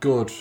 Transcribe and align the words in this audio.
Good. 0.00 0.32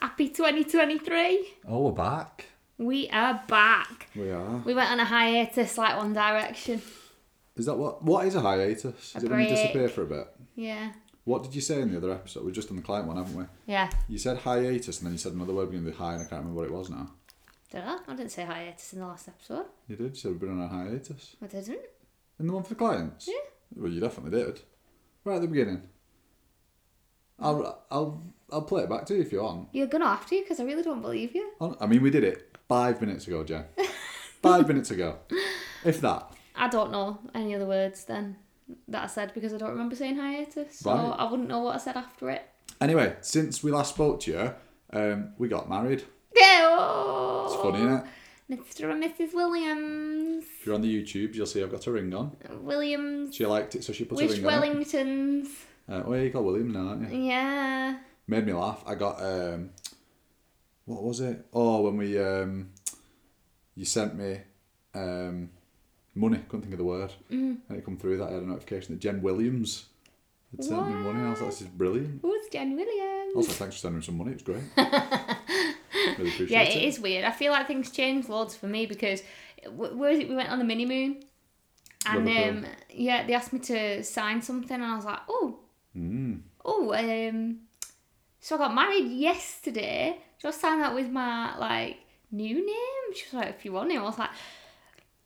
Happy 0.00 0.28
2023. 0.28 1.54
Oh, 1.68 1.82
we're 1.82 1.92
back. 1.92 2.46
We 2.78 3.08
are 3.10 3.42
back. 3.48 4.08
We 4.14 4.30
are. 4.30 4.56
We 4.64 4.74
went 4.74 4.90
on 4.90 5.00
a 5.00 5.04
hiatus 5.04 5.78
like 5.78 5.96
One 5.96 6.12
Direction. 6.12 6.82
Is 7.56 7.66
that 7.66 7.76
what? 7.76 8.02
What 8.02 8.26
is 8.26 8.34
a 8.34 8.40
hiatus? 8.40 9.14
A 9.14 9.18
Is 9.18 9.24
it 9.24 9.30
when 9.30 9.40
you 9.40 9.46
break. 9.46 9.48
disappear 9.56 9.88
for 9.88 10.02
a 10.02 10.06
bit? 10.06 10.26
Yeah. 10.56 10.92
What 11.24 11.42
did 11.42 11.54
you 11.54 11.60
say 11.60 11.80
in 11.80 11.90
the 11.90 11.96
other 11.96 12.12
episode? 12.12 12.44
We're 12.44 12.50
just 12.50 12.68
done 12.68 12.76
the 12.76 12.82
client 12.82 13.06
one, 13.08 13.16
haven't 13.16 13.36
we? 13.36 13.44
Yeah. 13.66 13.90
You 14.08 14.18
said 14.18 14.38
hiatus, 14.38 14.98
and 14.98 15.06
then 15.06 15.12
you 15.12 15.18
said 15.18 15.32
another 15.32 15.54
word 15.54 15.66
beginning 15.66 15.86
with 15.86 15.96
high, 15.96 16.12
and 16.14 16.20
I 16.22 16.24
can't 16.24 16.42
remember 16.42 16.60
what 16.60 16.66
it 16.66 16.72
was 16.72 16.90
now. 16.90 17.10
Did 17.70 17.82
I? 17.84 17.98
I 18.06 18.14
didn't 18.14 18.30
say 18.30 18.44
hiatus 18.44 18.92
in 18.92 19.00
the 19.00 19.06
last 19.06 19.28
episode. 19.28 19.66
You 19.88 19.96
did. 19.96 20.10
You 20.10 20.14
said 20.16 20.32
we've 20.32 20.40
been 20.40 20.60
on 20.60 20.60
a 20.64 20.68
hiatus. 20.68 21.36
I 21.42 21.46
didn't. 21.46 21.80
In 22.38 22.46
the 22.46 22.52
one 22.52 22.62
for 22.62 22.70
the 22.70 22.74
clients? 22.74 23.26
Yeah. 23.28 23.34
Well, 23.74 23.90
you 23.90 24.00
definitely 24.00 24.38
did. 24.38 24.60
Right 25.24 25.36
at 25.36 25.42
the 25.42 25.48
beginning. 25.48 25.82
I'll 27.38 27.84
I'll 27.90 28.22
I'll 28.50 28.62
play 28.62 28.82
it 28.84 28.88
back 28.88 29.06
to 29.06 29.14
you 29.14 29.22
if 29.22 29.32
you 29.32 29.42
want. 29.42 29.68
You're 29.72 29.86
gonna 29.88 30.06
have 30.08 30.26
to 30.26 30.40
because 30.40 30.60
I 30.60 30.64
really 30.64 30.82
don't 30.82 31.02
believe 31.02 31.34
you. 31.34 31.50
Hon- 31.60 31.76
I 31.80 31.86
mean, 31.86 32.02
we 32.02 32.10
did 32.10 32.24
it 32.24 32.56
five 32.68 33.00
minutes 33.00 33.26
ago, 33.26 33.42
Jen. 33.44 33.64
five 34.42 34.68
minutes 34.68 34.90
ago, 34.90 35.18
if 35.84 36.00
that. 36.00 36.30
I 36.54 36.68
don't 36.68 36.90
know 36.92 37.18
any 37.34 37.54
other 37.54 37.66
words 37.66 38.04
then 38.04 38.36
that 38.88 39.04
I 39.04 39.06
said 39.06 39.32
because 39.34 39.52
I 39.52 39.58
don't 39.58 39.70
remember 39.70 39.94
saying 39.96 40.16
hiatus. 40.16 40.78
So 40.78 40.90
Right. 40.92 41.16
I 41.18 41.30
wouldn't 41.30 41.48
know 41.48 41.60
what 41.60 41.74
I 41.74 41.78
said 41.78 41.96
after 41.96 42.30
it. 42.30 42.42
Anyway, 42.80 43.16
since 43.20 43.62
we 43.62 43.70
last 43.70 43.94
spoke 43.94 44.20
to 44.22 44.30
you, 44.30 44.54
um, 44.98 45.32
we 45.38 45.48
got 45.48 45.68
married. 45.68 46.04
Yeah. 46.34 47.44
It's 47.46 47.54
funny, 47.56 47.78
isn't 47.78 47.92
it? 47.98 48.04
Mr. 48.48 48.90
and 48.92 49.02
Mrs. 49.02 49.34
Williams. 49.34 50.44
If 50.60 50.66
you're 50.66 50.74
on 50.76 50.82
the 50.82 51.02
YouTube, 51.02 51.34
you'll 51.34 51.46
see 51.46 51.62
I've 51.62 51.70
got 51.70 51.86
a 51.86 51.90
ring 51.90 52.12
on. 52.14 52.36
Williams. 52.60 53.34
She 53.34 53.44
liked 53.46 53.74
it, 53.74 53.82
so 53.84 53.92
she 53.92 54.04
put 54.04 54.20
a 54.20 54.26
Wish 54.26 54.38
ring 54.38 54.46
on. 54.46 54.62
it. 54.64 54.76
Wellingtons. 54.78 55.48
Uh, 55.88 56.02
oh, 56.06 56.12
yeah, 56.14 56.22
you 56.22 56.30
call 56.30 56.44
William 56.44 56.70
now, 56.72 56.88
aren't 56.88 57.12
you? 57.12 57.18
Yeah. 57.22 57.96
Made 58.28 58.46
me 58.46 58.52
laugh. 58.52 58.82
I 58.86 58.94
got 58.94 59.22
um, 59.22 59.70
what 60.84 61.02
was 61.02 61.20
it? 61.20 61.46
Oh, 61.52 61.82
when 61.82 61.96
we 61.96 62.18
um, 62.18 62.70
you 63.74 63.84
sent 63.84 64.16
me 64.16 64.38
um, 64.94 65.50
money. 66.14 66.38
Couldn't 66.48 66.62
think 66.62 66.74
of 66.74 66.78
the 66.78 66.84
word. 66.84 67.12
Mm. 67.30 67.58
And 67.68 67.78
it 67.78 67.84
come 67.84 67.96
through 67.96 68.18
that 68.18 68.28
I 68.28 68.32
had 68.32 68.42
a 68.42 68.46
notification 68.46 68.94
that 68.94 69.00
Jen 69.00 69.22
Williams 69.22 69.86
had 70.50 70.64
sent 70.64 70.86
me 70.88 70.94
money. 70.94 71.20
I 71.24 71.30
was 71.30 71.40
like, 71.40 71.50
this 71.50 71.60
is 71.62 71.68
brilliant. 71.68 72.20
Who's 72.22 72.48
Jen 72.52 72.74
Williams? 72.76 73.34
Also, 73.36 73.52
thanks 73.52 73.76
for 73.76 73.80
sending 73.80 73.98
me 74.00 74.04
some 74.04 74.16
money. 74.18 74.32
It 74.32 74.34
was 74.34 74.42
great. 74.42 74.62
really 76.18 76.30
appreciate 76.30 76.50
Yeah, 76.50 76.62
it. 76.62 76.76
it 76.76 76.84
is 76.84 76.98
weird. 77.00 77.24
I 77.24 77.30
feel 77.32 77.52
like 77.52 77.66
things 77.66 77.90
change 77.90 78.28
loads 78.28 78.56
for 78.56 78.66
me 78.66 78.86
because 78.86 79.22
wh- 79.64 79.96
where 79.96 80.10
was 80.10 80.18
it? 80.18 80.28
We 80.28 80.34
went 80.36 80.50
on 80.50 80.58
the 80.58 80.64
mini 80.64 80.86
moon, 80.86 81.22
and 82.06 82.28
um, 82.28 82.66
yeah, 82.90 83.26
they 83.26 83.34
asked 83.34 83.52
me 83.52 83.58
to 83.60 84.02
sign 84.02 84.40
something, 84.42 84.74
and 84.74 84.84
I 84.84 84.96
was 84.96 85.04
like, 85.04 85.20
oh, 85.28 85.60
Mm. 85.96 86.40
oh, 86.64 86.92
um, 86.92 87.56
so 88.46 88.54
I 88.54 88.58
got 88.58 88.74
married 88.76 89.10
yesterday. 89.10 90.16
Just 90.40 90.60
sign 90.60 90.78
that 90.78 90.94
with 90.94 91.10
my 91.10 91.58
like 91.58 91.96
new 92.30 92.54
name. 92.54 93.12
She 93.12 93.24
was 93.24 93.32
like, 93.34 93.56
if 93.56 93.64
you 93.64 93.72
want 93.72 93.90
it, 93.90 93.98
I 93.98 94.02
was 94.02 94.20
like, 94.20 94.30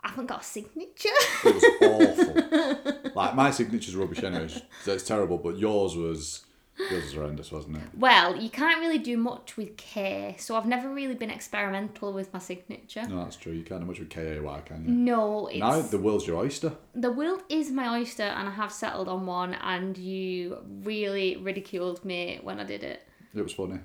I 0.02 0.08
haven't 0.08 0.24
got 0.24 0.40
a 0.40 0.44
signature. 0.44 1.20
It 1.44 1.54
was 1.54 1.64
awful. 1.82 3.12
like 3.14 3.34
my 3.34 3.50
signature's 3.50 3.94
rubbish 3.94 4.24
anyway. 4.24 4.48
so 4.48 4.92
It's 4.94 5.04
terrible, 5.04 5.36
but 5.36 5.58
yours 5.58 5.96
was 5.96 6.46
yours 6.90 7.04
was 7.04 7.12
horrendous, 7.12 7.52
wasn't 7.52 7.76
it? 7.76 7.82
well, 7.94 8.34
you 8.36 8.48
can't 8.48 8.80
really 8.80 8.96
do 8.96 9.18
much 9.18 9.58
with 9.58 9.76
K, 9.76 10.34
so 10.38 10.56
I've 10.56 10.64
never 10.64 10.88
really 10.88 11.14
been 11.14 11.28
experimental 11.28 12.14
with 12.14 12.32
my 12.32 12.38
signature. 12.38 13.06
No, 13.06 13.18
that's 13.22 13.36
true. 13.36 13.52
You 13.52 13.64
can't 13.64 13.82
do 13.82 13.86
much 13.86 13.98
with 13.98 14.08
K 14.08 14.38
A 14.38 14.42
Y, 14.42 14.62
can 14.64 14.86
you? 14.86 14.90
No, 14.90 15.48
it's 15.48 15.58
Now 15.58 15.82
the 15.82 15.98
world's 15.98 16.26
your 16.26 16.38
oyster. 16.38 16.72
the 16.94 17.12
world 17.12 17.42
is 17.50 17.70
my 17.70 17.98
oyster 17.98 18.22
and 18.22 18.48
I 18.48 18.52
have 18.52 18.72
settled 18.72 19.08
on 19.08 19.26
one 19.26 19.52
and 19.52 19.98
you 19.98 20.56
really 20.84 21.36
ridiculed 21.36 22.02
me 22.02 22.40
when 22.42 22.58
I 22.58 22.64
did 22.64 22.82
it. 22.82 23.02
It 23.34 23.42
was 23.42 23.52
funny. 23.52 23.78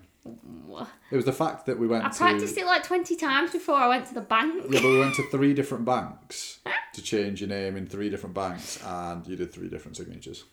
It 1.11 1.15
was 1.15 1.25
the 1.25 1.31
fact 1.33 1.67
that 1.67 1.77
we 1.77 1.85
went 1.87 2.03
I 2.03 2.09
to 2.09 2.17
practiced 2.17 2.57
it 2.57 2.65
like 2.65 2.83
20 2.83 3.15
times 3.15 3.51
before 3.51 3.75
I 3.75 3.87
went 3.87 4.07
to 4.07 4.13
the 4.15 4.21
bank. 4.21 4.55
yeah, 4.69 4.81
but 4.81 4.89
we 4.89 4.99
went 4.99 5.13
to 5.15 5.23
three 5.31 5.53
different 5.53 5.85
banks 5.85 6.59
to 6.93 7.01
change 7.01 7.41
your 7.41 7.49
name 7.49 7.77
in 7.77 7.85
three 7.85 8.09
different 8.09 8.33
banks, 8.33 8.81
and 8.83 9.25
you 9.27 9.35
did 9.35 9.53
three 9.53 9.69
different 9.69 9.97
signatures, 9.97 10.45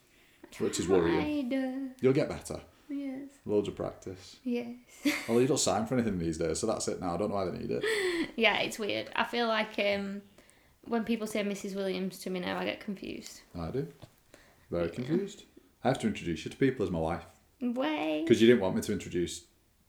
which 0.58 0.78
is 0.78 0.88
worrying. 0.88 1.52
Uh, 1.54 1.94
You'll 2.02 2.12
get 2.12 2.28
better. 2.28 2.60
yes, 2.91 3.28
Loads 3.47 3.69
of 3.69 3.75
practice. 3.76 4.36
yes. 4.44 4.75
Although 5.28 5.41
you 5.41 5.47
don't 5.48 5.58
sign 5.58 5.86
for 5.86 5.94
anything 5.94 6.19
these 6.19 6.36
days, 6.36 6.58
so 6.58 6.66
that's 6.66 6.86
it 6.88 7.00
now. 7.00 7.14
I 7.14 7.16
don't 7.16 7.31
know 7.31 7.36
why 7.36 7.47
they 7.47 7.56
need 7.58 7.70
it. 7.70 8.31
yeah, 8.36 8.58
it's 8.58 8.78
weird. 8.78 9.08
I 9.16 9.25
feel 9.25 9.47
like 9.48 9.78
um, 9.78 10.20
when 10.82 11.04
people 11.04 11.26
say 11.26 11.42
Mrs. 11.42 11.75
Williams 11.75 12.19
to 12.20 12.31
me 12.31 12.41
now, 12.41 12.58
I 12.58 12.66
get 12.66 12.81
confused. 12.81 13.41
I 13.58 13.70
do. 13.70 13.88
Very 14.70 14.91
confused. 14.91 15.44
I 15.82 15.88
have 15.88 15.98
to 16.00 16.06
introduce 16.06 16.44
you 16.44 16.50
to 16.50 16.56
people 16.58 16.84
as 16.84 16.91
my 16.91 16.98
wife 16.98 17.25
Way. 17.62 18.23
because 18.25 18.41
you 18.43 18.49
didn't 18.49 18.61
want 18.61 18.75
me 18.77 18.83
to 18.83 18.93
introduce 18.93 19.45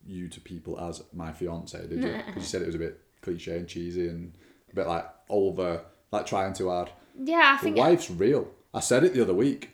you 0.06 0.28
to 0.30 0.40
people 0.40 0.80
as 0.80 1.04
my 1.14 1.32
fiance, 1.32 1.78
did 1.88 2.04
you? 2.04 2.16
Because 2.28 2.44
you 2.44 2.48
said 2.48 2.62
it 2.62 2.68
was 2.68 2.76
a 2.76 2.80
bit 2.80 3.00
cliche 3.22 3.58
and 3.58 3.68
cheesy 3.68 4.08
and 4.10 4.34
a 4.72 4.76
bit 4.76 4.86
like 4.88 5.06
over, 5.30 5.82
like 6.12 6.26
trying 6.26 6.54
too 6.54 6.70
hard. 6.70 6.90
Yeah, 7.18 7.54
I 7.54 7.58
The 7.58 7.64
think 7.64 7.78
wife's 7.78 8.10
real. 8.12 8.48
I 8.74 8.80
said 8.80 9.04
it 9.04 9.14
the 9.14 9.22
other 9.22 9.34
week. 9.34 9.72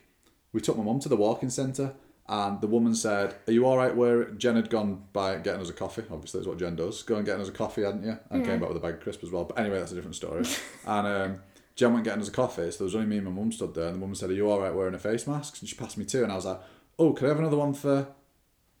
We 0.52 0.60
took 0.60 0.76
my 0.78 0.84
mum 0.84 1.00
to 1.00 1.08
the 1.08 1.16
walking 1.16 1.50
centre, 1.50 1.92
and 2.28 2.60
the 2.60 2.66
woman 2.66 2.94
said, 2.94 3.34
"Are 3.48 3.52
you 3.52 3.66
all 3.66 3.76
right?" 3.76 3.94
Where 3.94 4.24
Jen 4.32 4.56
had 4.56 4.70
gone 4.70 5.04
by 5.12 5.36
getting 5.38 5.60
us 5.60 5.68
a 5.70 5.72
coffee. 5.72 6.04
Obviously, 6.10 6.40
that's 6.40 6.48
what 6.48 6.58
Jen 6.58 6.76
does. 6.76 7.02
Go 7.02 7.16
and 7.16 7.24
getting 7.26 7.42
us 7.42 7.48
a 7.48 7.52
coffee, 7.52 7.82
hadn't 7.82 8.04
you? 8.04 8.18
And 8.30 8.44
came 8.44 8.60
back 8.60 8.68
with 8.68 8.76
a 8.78 8.80
bag 8.80 8.94
of 8.94 9.00
crisp 9.00 9.22
as 9.24 9.30
well. 9.30 9.44
But 9.44 9.58
anyway, 9.58 9.78
that's 9.78 9.92
a 9.92 9.94
different 9.94 10.16
story. 10.16 10.44
and 10.86 11.06
um, 11.06 11.38
Jen 11.76 11.92
went 11.92 12.04
getting 12.04 12.20
us 12.22 12.28
a 12.28 12.32
coffee, 12.32 12.70
so 12.70 12.78
there 12.78 12.84
was 12.84 12.94
only 12.94 13.06
me 13.06 13.16
and 13.18 13.26
my 13.26 13.32
mum 13.32 13.52
stood 13.52 13.74
there, 13.74 13.86
and 13.86 13.96
the 13.96 14.00
woman 14.00 14.14
said, 14.14 14.30
"Are 14.30 14.34
you 14.34 14.50
all 14.50 14.60
right 14.60 14.74
wearing 14.74 14.94
a 14.94 14.98
face 14.98 15.26
mask?" 15.26 15.56
And 15.60 15.68
she 15.68 15.76
passed 15.76 15.96
me 15.98 16.04
two, 16.04 16.22
and 16.22 16.30
I 16.32 16.36
was 16.36 16.44
like, 16.46 16.60
"Oh, 17.00 17.12
could 17.12 17.24
I 17.26 17.28
have 17.28 17.38
another 17.38 17.56
one 17.56 17.74
for 17.74 18.06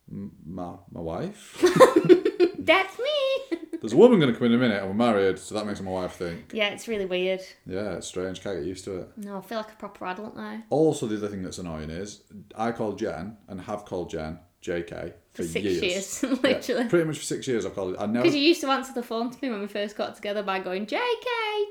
my 0.08 0.74
my 0.90 1.00
wife?" 1.00 1.56
that's 2.58 2.98
me. 2.98 3.58
There's 3.80 3.94
a 3.94 3.96
woman 3.96 4.20
going 4.20 4.30
to 4.32 4.38
come 4.38 4.46
in 4.48 4.54
a 4.54 4.58
minute, 4.58 4.78
and 4.82 4.88
we're 4.88 4.94
married, 5.12 5.38
so 5.38 5.54
that 5.54 5.64
makes 5.66 5.80
my 5.80 5.90
wife 5.90 6.12
think. 6.12 6.50
yeah, 6.52 6.68
it's 6.68 6.86
really 6.86 7.06
weird. 7.06 7.40
Yeah, 7.66 7.92
it's 7.94 8.06
strange. 8.06 8.42
Can't 8.42 8.58
get 8.58 8.66
used 8.66 8.84
to 8.84 8.98
it. 8.98 9.08
No, 9.16 9.38
I 9.38 9.40
feel 9.40 9.56
like 9.56 9.72
a 9.72 9.76
proper 9.76 10.04
adult 10.06 10.36
now. 10.36 10.62
Also, 10.68 11.06
the 11.06 11.16
other 11.16 11.28
thing 11.28 11.42
that's 11.42 11.56
annoying 11.56 11.88
is 11.88 12.20
I 12.54 12.72
call 12.72 12.92
Jen 12.92 13.38
and 13.48 13.62
have 13.62 13.86
called 13.86 14.10
Jen 14.10 14.38
JK 14.62 15.12
for, 15.32 15.42
For 15.42 15.48
six 15.48 15.64
years. 15.64 15.82
years, 15.82 16.22
Yeah, 16.22 16.28
literally. 16.42 16.88
pretty 16.88 17.04
much 17.06 17.18
for 17.18 17.24
six 17.24 17.46
years 17.48 17.64
I've 17.64 17.74
called 17.74 17.94
it. 17.94 18.00
I 18.00 18.06
never. 18.06 18.22
Because 18.24 18.34
you 18.36 18.42
used 18.42 18.60
to 18.60 18.68
answer 18.68 18.92
the 18.92 19.02
phone 19.02 19.30
to 19.30 19.38
me 19.40 19.48
when 19.50 19.60
we 19.60 19.66
first 19.68 19.96
got 19.96 20.14
together 20.16 20.42
by 20.42 20.58
going 20.58 20.86
JK, 20.86 21.00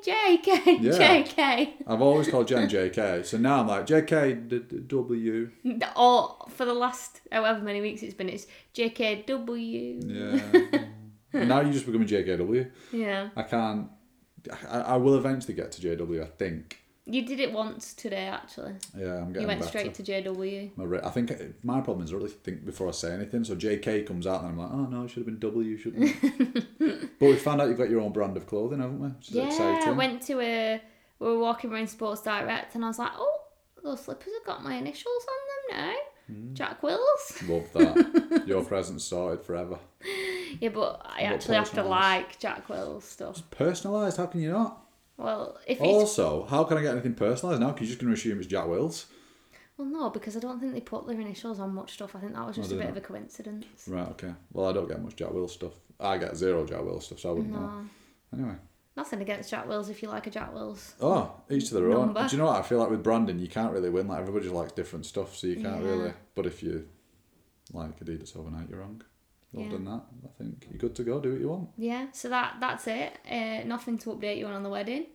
JK, 0.04 0.48
Yeah. 0.82 1.24
JK. 1.24 1.74
I've 1.86 2.02
always 2.02 2.28
called 2.30 2.48
Jen 2.48 2.68
JK. 2.68 3.26
So 3.26 3.38
now 3.38 3.60
I'm 3.60 3.68
like 3.68 3.86
JK 3.86 4.48
d- 4.48 4.60
d- 4.68 4.80
W. 4.88 5.50
Or 5.96 6.38
for 6.50 6.66
the 6.66 6.74
last 6.74 7.22
however 7.32 7.62
many 7.62 7.82
weeks 7.82 8.02
it's 8.02 8.14
been, 8.16 8.30
it's 8.30 8.48
JKW. 8.74 10.04
Yeah. 11.34 11.46
Now 11.46 11.62
you 11.62 11.72
just 11.72 11.86
become 11.86 12.02
a 12.02 12.06
JKW. 12.06 12.72
Yeah. 12.92 13.30
I 13.36 13.44
can't. 13.44 13.88
I, 14.70 14.80
I 14.80 14.96
will 14.98 15.16
eventually 15.16 15.54
get 15.54 15.72
to 15.74 15.82
JW. 15.82 16.24
I 16.24 16.28
think. 16.28 16.80
You 17.12 17.26
did 17.26 17.40
it 17.40 17.52
once 17.52 17.94
today, 17.94 18.28
actually. 18.28 18.74
Yeah, 18.98 19.16
I'm 19.18 19.28
getting 19.34 19.42
You 19.42 19.48
went 19.48 19.60
better. 19.62 19.70
straight 19.70 19.94
to 19.96 20.04
JW. 20.04 20.72
My 20.78 20.84
ra- 20.84 21.02
I 21.04 21.10
think 21.10 21.32
my 21.64 21.82
problem 21.82 22.06
is 22.06 22.14
I 22.14 22.18
really 22.18 22.30
think 22.30 22.66
before 22.66 22.88
I 22.88 22.92
say 22.92 23.12
anything. 23.14 23.44
So 23.44 23.56
JK 23.56 24.06
comes 24.06 24.28
out 24.28 24.42
and 24.44 24.50
I'm 24.52 24.58
like, 24.60 24.70
oh 24.72 24.86
no, 24.86 25.04
it 25.04 25.10
should 25.10 25.18
have 25.18 25.26
been 25.26 25.40
W, 25.40 25.78
shouldn't 25.78 26.16
it? 26.24 26.80
but 27.20 27.26
we 27.26 27.36
found 27.36 27.62
out 27.62 27.70
you've 27.70 27.78
got 27.78 27.90
your 27.90 28.02
own 28.02 28.12
brand 28.12 28.38
of 28.38 28.46
clothing, 28.48 28.80
haven't 28.80 29.00
we? 29.00 29.08
Which 29.10 29.30
is 29.30 29.36
Yeah, 29.36 29.48
exciting. 29.48 29.90
I 29.90 29.92
went 29.94 30.22
to 30.24 30.40
a. 30.40 30.82
We 31.20 31.28
were 31.28 31.40
walking 31.40 31.72
around 31.74 31.90
Sports 31.90 32.22
Direct 32.22 32.76
and 32.76 32.86
I 32.86 32.88
was 32.90 33.00
like, 33.00 33.12
oh, 33.18 33.42
those 33.84 34.02
slippers 34.02 34.32
have 34.40 34.46
got 34.46 34.64
my 34.64 34.76
initials 34.76 35.26
on 35.28 35.78
them 35.80 35.86
now. 35.88 35.96
Hmm. 36.28 36.54
Jack 36.54 36.84
Wills. 36.84 37.44
Love 37.48 37.74
that. 37.74 38.44
Your 38.48 38.64
present's 38.64 39.04
sorted 39.04 39.44
forever. 39.44 39.80
Yeah, 40.60 40.70
but 40.70 41.02
I 41.06 41.24
What 41.24 41.34
actually 41.34 41.56
have 41.56 41.74
to 41.74 41.84
like 41.84 42.38
Jack 42.40 42.70
Wills 42.70 43.04
stuff. 43.04 43.42
Personalised? 43.52 44.18
How 44.18 44.28
can 44.28 44.42
you 44.42 44.52
not? 44.52 44.86
Well, 45.20 45.58
if 45.68 45.78
it's 45.78 45.82
Also, 45.82 46.46
how 46.46 46.64
can 46.64 46.78
I 46.78 46.82
get 46.82 46.94
anything 46.94 47.14
personalised 47.14 47.60
now? 47.60 47.72
Because 47.72 47.88
you're 47.88 47.96
just 47.96 48.00
going 48.00 48.14
to 48.14 48.18
assume 48.18 48.40
it's 48.40 48.48
Jack 48.48 48.68
Wills. 48.68 49.08
Well, 49.78 49.88
no, 49.88 50.10
because 50.10 50.36
I 50.38 50.40
don't 50.40 50.60
think 50.60 50.74
they 50.74 50.82
put 50.82 51.08
their 51.08 51.20
initials 51.20 51.60
on 51.60 51.76
much 51.76 51.94
stuff. 51.94 52.16
I 52.16 52.20
think 52.20 52.34
that 52.34 52.48
was 52.48 52.56
just 52.56 52.72
a 52.72 52.74
do 52.74 52.80
bit 52.80 52.86
they 52.86 52.92
of 52.92 52.98
a 52.98 53.02
coincidence. 53.02 53.66
Right, 53.88 54.08
okay. 54.12 54.34
Well, 54.54 54.68
I 54.68 54.74
don't 54.74 54.88
get 54.88 55.02
much 55.02 55.16
Jack 55.18 55.32
Wills 55.32 55.54
stuff. 55.54 55.74
I 56.00 56.18
get 56.18 56.36
zero 56.38 56.66
Jack 56.66 56.84
Wills 56.84 57.06
stuff, 57.06 57.20
so 57.20 57.30
I 57.30 57.32
wouldn't 57.34 57.54
know. 57.54 57.60
No. 57.60 57.86
Anyway. 58.34 58.56
Nothing 58.96 59.22
against 59.22 59.50
Jack 59.50 59.68
Wills 59.68 59.90
if 59.90 60.02
you 60.02 60.10
like 60.10 60.28
a 60.28 60.30
Jack 60.30 60.54
Wills. 60.54 60.96
Oh, 61.02 61.32
each 61.50 61.68
to 61.70 61.76
their 61.76 61.92
own. 61.92 62.08
Number. 62.08 62.28
Do 62.28 62.36
you 62.36 62.42
know 62.42 62.48
what? 62.48 62.60
I 62.60 62.62
feel 62.62 62.80
like 62.80 62.90
with 62.90 63.04
branding, 63.04 63.40
you 63.40 63.48
can't 63.48 63.72
really 63.74 63.90
win. 63.90 64.08
Like, 64.08 64.20
everybody 64.20 64.44
just 64.44 64.56
likes 64.56 64.72
different 64.72 65.06
stuff, 65.06 65.36
so 65.36 65.48
you 65.48 65.56
can't 65.56 65.82
Yeah. 65.84 65.90
really. 65.90 66.14
But 66.36 66.46
if 66.46 66.64
you 66.64 66.88
like 67.74 68.00
Adidas 68.00 68.36
overnight, 68.38 68.70
you're 68.70 68.80
wrong. 68.80 69.02
Well 69.54 69.66
Yeah. 69.66 69.72
done 69.72 69.86
that. 69.86 70.02
I 70.26 70.28
think 70.38 70.68
you're 70.70 70.78
good 70.80 70.96
to 70.96 71.04
go. 71.04 71.20
Do 71.20 71.32
what 71.32 71.40
you 71.42 71.50
want. 71.50 71.70
Yeah, 71.78 72.08
so 72.12 72.30
that 72.30 72.58
that's 72.60 72.88
it. 72.88 73.14
Uh, 73.30 73.64
nothing 73.66 73.98
to 74.00 74.12
update 74.12 74.38
you 74.38 74.46
on 74.46 74.54
on 74.54 74.64
the 74.64 74.70
wedding. 74.70 75.06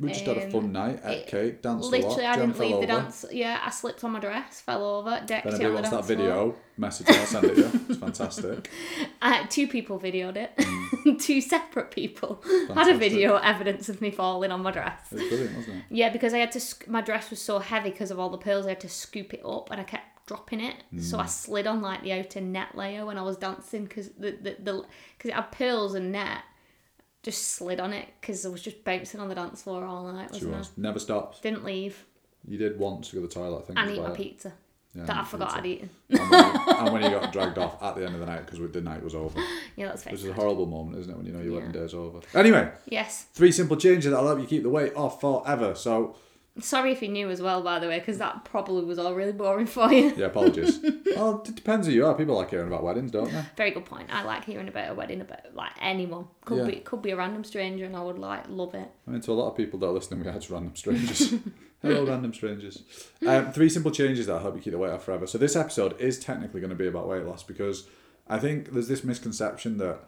We 0.00 0.08
just 0.08 0.24
had 0.24 0.36
a 0.38 0.44
Um, 0.46 0.50
fun 0.50 0.72
night, 0.72 1.00
ate 1.04 1.18
it- 1.18 1.26
cake, 1.28 1.62
danced. 1.62 1.88
Literally, 1.90 2.26
I 2.26 2.34
didn't 2.34 2.58
leave 2.58 2.70
the 2.70 2.76
over. 2.78 2.86
dance. 2.86 3.24
Yeah, 3.30 3.60
I 3.64 3.70
slipped 3.70 4.02
on 4.02 4.10
my 4.12 4.18
dress, 4.20 4.60
fell 4.60 4.82
over, 4.84 5.22
decked 5.24 5.46
If 5.46 5.54
it 5.54 5.56
on 5.56 5.60
the 5.68 5.72
wants 5.74 5.90
that 5.90 5.96
dance 5.96 6.06
floor. 6.06 6.16
video, 6.18 6.54
message 6.76 7.08
me, 7.08 7.14
I'll 7.18 7.26
send 7.26 7.44
it 7.44 7.56
you. 7.58 7.70
It's 7.88 7.98
fantastic. 7.98 8.70
Uh, 9.22 9.46
two 9.48 9.68
people 9.68 10.00
videoed 10.00 10.36
it. 10.36 10.56
Mm. 10.56 11.20
two 11.24 11.40
separate 11.40 11.92
people 11.92 12.42
had 12.74 12.88
a 12.88 12.98
video 12.98 13.36
evidence 13.36 13.88
of 13.88 14.00
me 14.00 14.10
falling 14.10 14.50
on 14.50 14.60
my 14.62 14.72
dress. 14.72 15.12
It 15.12 15.16
was 15.20 15.28
brilliant, 15.28 15.56
wasn't 15.56 15.76
it? 15.76 15.82
Yeah, 15.90 16.08
because 16.08 16.34
I 16.34 16.38
had 16.38 16.50
to. 16.52 16.90
My 16.90 17.02
dress 17.02 17.30
was 17.30 17.40
so 17.40 17.60
heavy 17.60 17.90
because 17.90 18.10
of 18.10 18.18
all 18.18 18.30
the 18.30 18.38
pearls. 18.38 18.66
I 18.66 18.70
had 18.70 18.80
to 18.80 18.88
scoop 18.88 19.32
it 19.32 19.42
up, 19.44 19.70
and 19.70 19.80
I 19.80 19.84
kept 19.84 20.11
dropping 20.26 20.60
it. 20.60 20.76
So 21.00 21.16
Mm. 21.18 21.20
I 21.22 21.26
slid 21.26 21.66
on 21.66 21.80
like 21.82 22.02
the 22.02 22.12
outer 22.12 22.40
net 22.40 22.74
layer 22.76 23.04
when 23.06 23.18
I 23.18 23.22
was 23.22 23.36
dancing 23.36 23.84
because 23.84 24.08
the 24.10 24.30
the 24.32 24.54
because 25.16 25.30
it 25.30 25.34
had 25.34 25.50
pearls 25.52 25.94
and 25.94 26.12
net. 26.12 26.42
Just 27.22 27.52
slid 27.52 27.78
on 27.78 27.92
it 27.92 28.08
because 28.20 28.44
I 28.44 28.48
was 28.48 28.60
just 28.62 28.82
bouncing 28.82 29.20
on 29.20 29.28
the 29.28 29.34
dance 29.36 29.62
floor 29.62 29.84
all 29.84 30.10
night, 30.12 30.32
wasn't 30.32 30.54
I? 30.54 30.58
was. 30.58 30.70
Never 30.76 30.98
stops. 30.98 31.38
Didn't 31.40 31.64
leave 31.64 32.04
You 32.46 32.58
did 32.58 32.78
once 32.80 33.10
to 33.10 33.16
go 33.16 33.22
to 33.22 33.28
the 33.28 33.32
toilet, 33.32 33.58
I 33.58 33.62
think. 33.62 33.78
and 33.78 33.90
eat 33.92 33.96
my 33.98 34.02
well. 34.06 34.14
pizza 34.16 34.52
Yeah, 34.92 35.04
that 35.04 35.16
I 35.18 35.24
forgot 35.24 35.48
pizza. 35.50 35.58
I'd 35.60 35.66
eaten. 35.66 35.90
and, 36.10 36.18
when 36.30 36.40
you, 36.40 36.60
and 36.78 36.92
when 36.92 37.02
you 37.04 37.10
got 37.10 37.32
dragged 37.32 37.58
off 37.58 37.80
at 37.80 37.94
the 37.94 38.04
end 38.04 38.14
of 38.14 38.20
the 38.20 38.26
night 38.26 38.44
because 38.44 38.58
the 38.72 38.80
night 38.80 39.04
was 39.04 39.14
over. 39.14 39.38
Yeah, 39.76 39.86
that's 39.86 40.02
very 40.02 40.14
Which 40.14 40.24
is 40.24 40.28
a 40.30 40.32
horrible 40.32 40.66
moment, 40.66 40.98
isn't 40.98 41.12
it, 41.12 41.16
when 41.16 41.24
you 41.26 41.32
know 41.32 41.38
your 41.40 41.52
Yeah. 41.52 41.58
wedding 41.66 41.72
day's 41.80 41.94
over. 41.94 42.18
Anyway, 42.34 42.70
Yes. 42.88 43.26
three 43.32 43.52
simple 43.52 43.76
changes 43.76 44.10
that'll 44.10 44.26
help 44.26 44.40
you 44.40 44.46
keep 44.46 44.64
the 44.64 44.68
weight 44.68 44.92
off 44.96 45.20
forever. 45.20 45.76
So, 45.76 46.16
Sorry 46.60 46.92
if 46.92 47.00
you 47.00 47.08
knew 47.08 47.30
as 47.30 47.40
well, 47.40 47.62
by 47.62 47.78
the 47.78 47.88
way, 47.88 47.98
because 47.98 48.18
that 48.18 48.44
probably 48.44 48.84
was 48.84 48.98
all 48.98 49.14
really 49.14 49.32
boring 49.32 49.66
for 49.66 49.90
you. 49.90 50.12
yeah, 50.16 50.26
apologies. 50.26 50.80
well, 51.16 51.42
it 51.46 51.54
depends 51.56 51.86
who 51.86 51.94
you 51.94 52.04
are. 52.04 52.14
People 52.14 52.34
like 52.36 52.50
hearing 52.50 52.66
about 52.68 52.82
weddings, 52.82 53.10
don't 53.10 53.32
they? 53.32 53.42
Very 53.56 53.70
good 53.70 53.86
point. 53.86 54.08
I 54.12 54.22
like 54.22 54.44
hearing 54.44 54.68
about 54.68 54.90
a 54.90 54.94
wedding 54.94 55.22
about 55.22 55.54
like 55.54 55.72
anyone. 55.80 56.26
Could 56.44 56.58
Yeah. 56.58 56.64
be 56.74 56.76
could 56.80 57.00
be 57.00 57.10
a 57.10 57.16
random 57.16 57.42
stranger, 57.44 57.86
and 57.86 57.96
I 57.96 58.02
would 58.02 58.18
like 58.18 58.44
love 58.50 58.74
it. 58.74 58.90
I 59.08 59.10
mean, 59.10 59.22
to 59.22 59.32
a 59.32 59.34
lot 59.34 59.48
of 59.50 59.56
people 59.56 59.78
that 59.78 59.86
are 59.86 59.92
listening, 59.92 60.20
we 60.22 60.28
are 60.28 60.34
just 60.34 60.50
random 60.50 60.76
strangers. 60.76 61.32
Hello, 61.82 62.06
random 62.06 62.32
strangers. 62.34 62.84
Um, 63.26 63.50
three 63.52 63.68
simple 63.68 63.90
changes 63.90 64.26
that 64.26 64.40
help 64.42 64.54
you 64.54 64.60
keep 64.60 64.72
the 64.72 64.78
weight 64.78 64.92
off 64.92 65.04
forever. 65.04 65.26
So 65.26 65.38
this 65.38 65.56
episode 65.56 65.98
is 66.00 66.18
technically 66.20 66.60
going 66.60 66.70
to 66.70 66.76
be 66.76 66.86
about 66.86 67.08
weight 67.08 67.24
loss 67.24 67.42
because 67.42 67.88
I 68.28 68.38
think 68.38 68.72
there's 68.72 68.86
this 68.88 69.02
misconception 69.02 69.78
that 69.78 70.00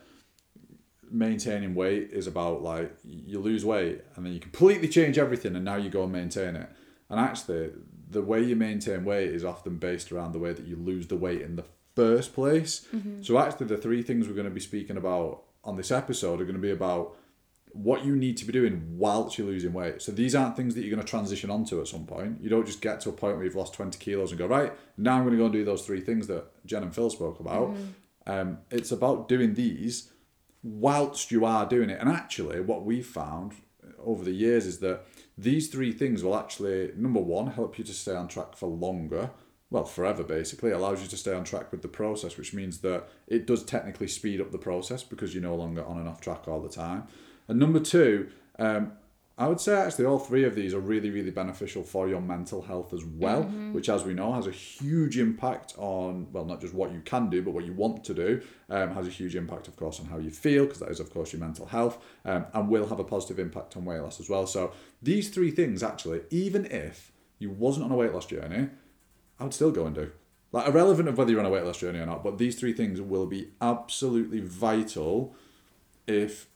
maintaining 1.10 1.74
weight 1.74 2.10
is 2.12 2.26
about 2.26 2.62
like 2.62 2.96
you 3.04 3.38
lose 3.38 3.64
weight 3.64 4.02
and 4.16 4.24
then 4.24 4.32
you 4.32 4.40
completely 4.40 4.88
change 4.88 5.18
everything 5.18 5.56
and 5.56 5.64
now 5.64 5.76
you 5.76 5.90
go 5.90 6.04
and 6.04 6.12
maintain 6.12 6.56
it. 6.56 6.68
And 7.10 7.20
actually, 7.20 7.70
the 8.10 8.22
way 8.22 8.42
you 8.42 8.56
maintain 8.56 9.04
weight 9.04 9.30
is 9.30 9.44
often 9.44 9.78
based 9.78 10.10
around 10.12 10.32
the 10.32 10.38
way 10.38 10.52
that 10.52 10.66
you 10.66 10.76
lose 10.76 11.06
the 11.08 11.16
weight 11.16 11.42
in 11.42 11.56
the 11.56 11.64
first 11.94 12.34
place. 12.34 12.86
So 13.22 13.38
actually, 13.38 13.66
the 13.66 13.76
three 13.76 14.02
things 14.02 14.26
we're 14.26 14.34
going 14.34 14.48
to 14.48 14.54
be 14.54 14.60
speaking 14.60 14.96
about 14.96 15.42
on 15.62 15.76
this 15.76 15.90
episode 15.90 16.40
are 16.40 16.44
going 16.44 16.56
to 16.56 16.60
be 16.60 16.70
about 16.70 17.16
what 17.72 18.04
you 18.04 18.14
need 18.14 18.36
to 18.36 18.44
be 18.44 18.52
doing 18.52 18.84
whilst 18.96 19.36
you're 19.36 19.48
losing 19.48 19.72
weight. 19.72 20.00
So 20.00 20.12
these 20.12 20.34
aren't 20.34 20.56
things 20.56 20.74
that 20.74 20.82
you're 20.82 20.94
going 20.94 21.04
to 21.04 21.10
transition 21.10 21.50
onto 21.50 21.80
at 21.80 21.88
some 21.88 22.06
point. 22.06 22.40
You 22.40 22.48
don't 22.48 22.64
just 22.66 22.80
get 22.80 23.00
to 23.00 23.08
a 23.08 23.12
point 23.12 23.36
where 23.36 23.44
you've 23.44 23.56
lost 23.56 23.74
20 23.74 23.98
kilos 23.98 24.30
and 24.30 24.38
go, 24.38 24.46
right, 24.46 24.72
now 24.96 25.16
I'm 25.16 25.22
going 25.22 25.32
to 25.32 25.38
go 25.38 25.44
and 25.46 25.52
do 25.52 25.64
those 25.64 25.84
three 25.84 26.00
things 26.00 26.28
that 26.28 26.44
Jen 26.64 26.84
and 26.84 26.94
Phil 26.94 27.10
spoke 27.10 27.40
about. 27.40 27.74
Um, 28.26 28.58
it's 28.70 28.92
about 28.92 29.28
doing 29.28 29.54
these 29.54 30.10
whilst 30.64 31.30
you 31.30 31.44
are 31.44 31.66
doing 31.66 31.90
it. 31.90 32.00
And 32.00 32.08
actually, 32.08 32.60
what 32.60 32.84
we've 32.84 33.06
found 33.06 33.52
over 34.02 34.24
the 34.24 34.32
years 34.32 34.66
is 34.66 34.78
that 34.80 35.04
these 35.36 35.68
three 35.68 35.92
things 35.92 36.24
will 36.24 36.36
actually, 36.36 36.92
number 36.96 37.20
one, 37.20 37.48
help 37.48 37.78
you 37.78 37.84
to 37.84 37.92
stay 37.92 38.14
on 38.14 38.28
track 38.28 38.56
for 38.56 38.66
longer. 38.66 39.30
Well, 39.70 39.84
forever 39.84 40.22
basically. 40.22 40.70
Allows 40.70 41.02
you 41.02 41.08
to 41.08 41.16
stay 41.16 41.34
on 41.34 41.44
track 41.44 41.70
with 41.70 41.82
the 41.82 41.88
process, 41.88 42.36
which 42.36 42.54
means 42.54 42.78
that 42.78 43.08
it 43.26 43.46
does 43.46 43.64
technically 43.64 44.08
speed 44.08 44.40
up 44.40 44.52
the 44.52 44.58
process 44.58 45.02
because 45.02 45.34
you're 45.34 45.42
no 45.42 45.54
longer 45.54 45.84
on 45.84 45.98
and 45.98 46.08
off 46.08 46.20
track 46.20 46.48
all 46.48 46.62
the 46.62 46.68
time. 46.68 47.04
And 47.46 47.58
number 47.58 47.80
two, 47.80 48.30
um, 48.58 48.92
I 49.36 49.48
would 49.48 49.60
say 49.60 49.74
actually 49.74 50.04
all 50.04 50.20
three 50.20 50.44
of 50.44 50.54
these 50.54 50.74
are 50.74 50.78
really, 50.80 51.10
really 51.10 51.32
beneficial 51.32 51.82
for 51.82 52.08
your 52.08 52.20
mental 52.20 52.62
health 52.62 52.94
as 52.94 53.04
well, 53.04 53.42
which, 53.72 53.88
as 53.88 54.04
we 54.04 54.14
know, 54.14 54.32
has 54.32 54.46
a 54.46 54.52
huge 54.52 55.18
impact 55.18 55.74
on, 55.76 56.28
well, 56.32 56.44
not 56.44 56.60
just 56.60 56.72
what 56.72 56.92
you 56.92 57.00
can 57.00 57.30
do, 57.30 57.42
but 57.42 57.52
what 57.52 57.64
you 57.64 57.72
want 57.72 58.04
to 58.04 58.14
do. 58.14 58.40
Um, 58.70 58.94
has 58.94 59.08
a 59.08 59.10
huge 59.10 59.34
impact, 59.34 59.66
of 59.66 59.74
course, 59.74 59.98
on 59.98 60.06
how 60.06 60.18
you 60.18 60.30
feel, 60.30 60.66
because 60.66 60.78
that 60.78 60.90
is, 60.90 61.00
of 61.00 61.12
course, 61.12 61.32
your 61.32 61.40
mental 61.40 61.66
health, 61.66 61.98
um, 62.24 62.46
and 62.54 62.68
will 62.68 62.86
have 62.86 63.00
a 63.00 63.04
positive 63.04 63.40
impact 63.40 63.76
on 63.76 63.84
weight 63.84 63.98
loss 63.98 64.20
as 64.20 64.30
well. 64.30 64.46
So, 64.46 64.72
these 65.02 65.30
three 65.30 65.50
things 65.50 65.82
actually, 65.82 66.20
even 66.30 66.66
if 66.66 67.10
you 67.40 67.50
wasn't 67.50 67.86
on 67.86 67.90
a 67.90 67.96
weight 67.96 68.14
loss 68.14 68.26
journey, 68.26 68.68
I 69.40 69.42
would 69.42 69.54
still 69.54 69.72
go 69.72 69.84
and 69.86 69.96
do. 69.96 70.12
Like, 70.52 70.68
irrelevant 70.68 71.08
of 71.08 71.18
whether 71.18 71.32
you're 71.32 71.40
on 71.40 71.46
a 71.46 71.50
weight 71.50 71.64
loss 71.64 71.78
journey 71.78 71.98
or 71.98 72.06
not, 72.06 72.22
but 72.22 72.38
these 72.38 72.54
three 72.54 72.72
things 72.72 73.00
will 73.00 73.26
be 73.26 73.48
absolutely 73.60 74.38
vital 74.38 75.34
if 76.06 76.46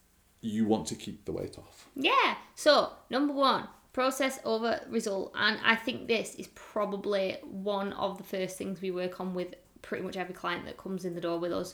you 0.41 0.65
want 0.65 0.87
to 0.87 0.95
keep 0.95 1.25
the 1.25 1.31
weight 1.31 1.57
off. 1.57 1.87
Yeah. 1.95 2.35
So 2.55 2.93
number 3.09 3.33
one, 3.33 3.67
process 3.93 4.39
over 4.45 4.79
result, 4.89 5.33
and 5.35 5.59
I 5.63 5.75
think 5.75 6.07
this 6.07 6.35
is 6.35 6.47
probably 6.55 7.37
one 7.43 7.93
of 7.93 8.17
the 8.17 8.23
first 8.23 8.57
things 8.57 8.81
we 8.81 8.91
work 8.91 9.19
on 9.19 9.33
with 9.33 9.55
pretty 9.81 10.03
much 10.03 10.17
every 10.17 10.33
client 10.33 10.65
that 10.65 10.77
comes 10.77 11.05
in 11.05 11.15
the 11.15 11.21
door 11.21 11.39
with 11.39 11.51
us, 11.51 11.73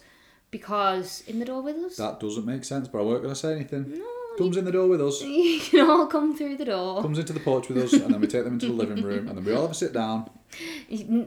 because 0.52 1.24
in 1.28 1.40
the 1.40 1.46
door 1.46 1.62
with 1.62 1.76
us, 1.78 1.98
That 1.98 2.20
doesn't 2.20 2.46
make 2.46 2.64
sense, 2.64 2.88
but 2.88 3.00
I 3.00 3.02
weren't 3.04 3.24
going 3.24 3.34
to 3.34 3.40
say 3.40 3.54
anything. 3.54 4.02
Comes 4.38 4.58
in 4.58 4.66
the 4.66 4.72
door 4.72 4.88
with 4.88 5.02
us, 5.02 5.22
you 5.24 5.60
can 5.62 5.90
all 5.90 6.08
come 6.08 6.36
through 6.36 6.58
the 6.58 6.66
door. 6.66 7.02
comes 7.02 7.20
into 7.20 7.34
the 7.34 7.40
porch 7.40 7.70
with 7.70 7.78
us, 7.78 7.94
and 7.94 8.14
then 8.14 8.22
we 8.22 8.28
take 8.28 8.44
them 8.44 8.54
into 8.54 8.68
the 8.68 8.74
living 8.74 9.04
room, 9.04 9.28
and 9.28 9.38
then 9.38 9.46
we 9.46 9.54
all 9.54 9.64
have 9.64 9.72
a 9.72 9.76
sit 9.76 9.94
down. 9.94 10.30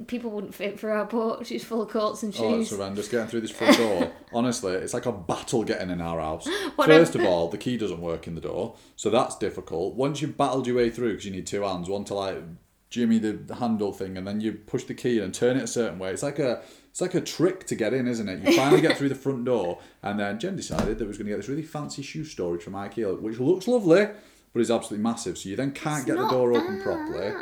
People 0.07 0.31
wouldn't 0.31 0.55
fit 0.55 0.79
for 0.79 0.91
our 0.91 1.07
porch. 1.07 1.53
It's 1.53 1.65
full 1.65 1.83
of 1.83 1.91
coats 1.91 2.23
and 2.23 2.35
oh, 2.35 2.37
shoes. 2.37 2.45
Oh, 2.45 2.61
it's 2.61 2.71
horrendous 2.71 3.09
getting 3.09 3.29
through 3.29 3.43
this 3.43 3.51
front 3.51 3.77
door. 3.77 4.11
Honestly, 4.33 4.73
it's 4.73 4.95
like 4.95 5.07
a 5.07 5.13
battle 5.13 5.65
getting 5.65 5.91
in 5.91 6.01
our 6.01 6.21
house. 6.21 6.49
First 6.77 7.15
of 7.15 7.25
all, 7.25 7.49
the 7.49 7.59
key 7.59 7.77
doesn't 7.77 8.01
work 8.01 8.27
in 8.27 8.35
the 8.35 8.41
door, 8.41 8.77
so 8.97 9.11
that's 9.11 9.37
difficult. 9.37 9.95
Once 9.95 10.23
you've 10.23 10.37
battled 10.37 10.67
your 10.67 10.77
way 10.77 10.91
through, 10.91 11.13
because 11.13 11.27
you 11.27 11.33
need 11.33 11.47
two 11.47 11.63
hands, 11.63 11.89
one 11.89 12.05
to 12.05 12.15
like 12.15 12.43
jimmy 12.91 13.19
the 13.19 13.55
handle 13.57 13.93
thing, 13.93 14.17
and 14.17 14.27
then 14.27 14.41
you 14.41 14.53
push 14.53 14.85
the 14.85 14.95
key 14.95 15.19
in 15.19 15.25
and 15.25 15.35
turn 15.35 15.57
it 15.57 15.63
a 15.63 15.67
certain 15.69 15.99
way. 15.99 16.11
It's 16.11 16.23
like 16.23 16.39
a 16.39 16.63
it's 16.91 17.01
like 17.01 17.15
a 17.15 17.21
trick 17.21 17.65
to 17.67 17.75
get 17.77 17.95
in, 17.95 18.09
isn't 18.09 18.29
it? 18.29 18.43
You 18.49 18.57
finally 18.57 18.81
get 18.81 18.97
through 18.97 19.11
the 19.11 19.15
front 19.15 19.45
door, 19.45 19.79
and 20.03 20.19
then 20.19 20.39
Jen 20.41 20.57
decided 20.57 20.99
that 20.99 21.07
was 21.07 21.17
going 21.19 21.27
to 21.27 21.33
get 21.33 21.37
this 21.37 21.49
really 21.49 21.63
fancy 21.63 22.03
shoe 22.03 22.25
storage 22.25 22.63
from 22.63 22.73
IKEA, 22.73 23.21
which 23.21 23.39
looks 23.39 23.69
lovely, 23.69 24.09
but 24.53 24.61
is 24.61 24.71
absolutely 24.71 25.03
massive. 25.05 25.39
So 25.39 25.49
you 25.49 25.57
then 25.57 25.73
can't 25.73 25.99
It's 25.99 26.07
get 26.07 26.17
the 26.17 26.29
door 26.29 26.53
open 26.55 26.83
properly. 26.83 27.35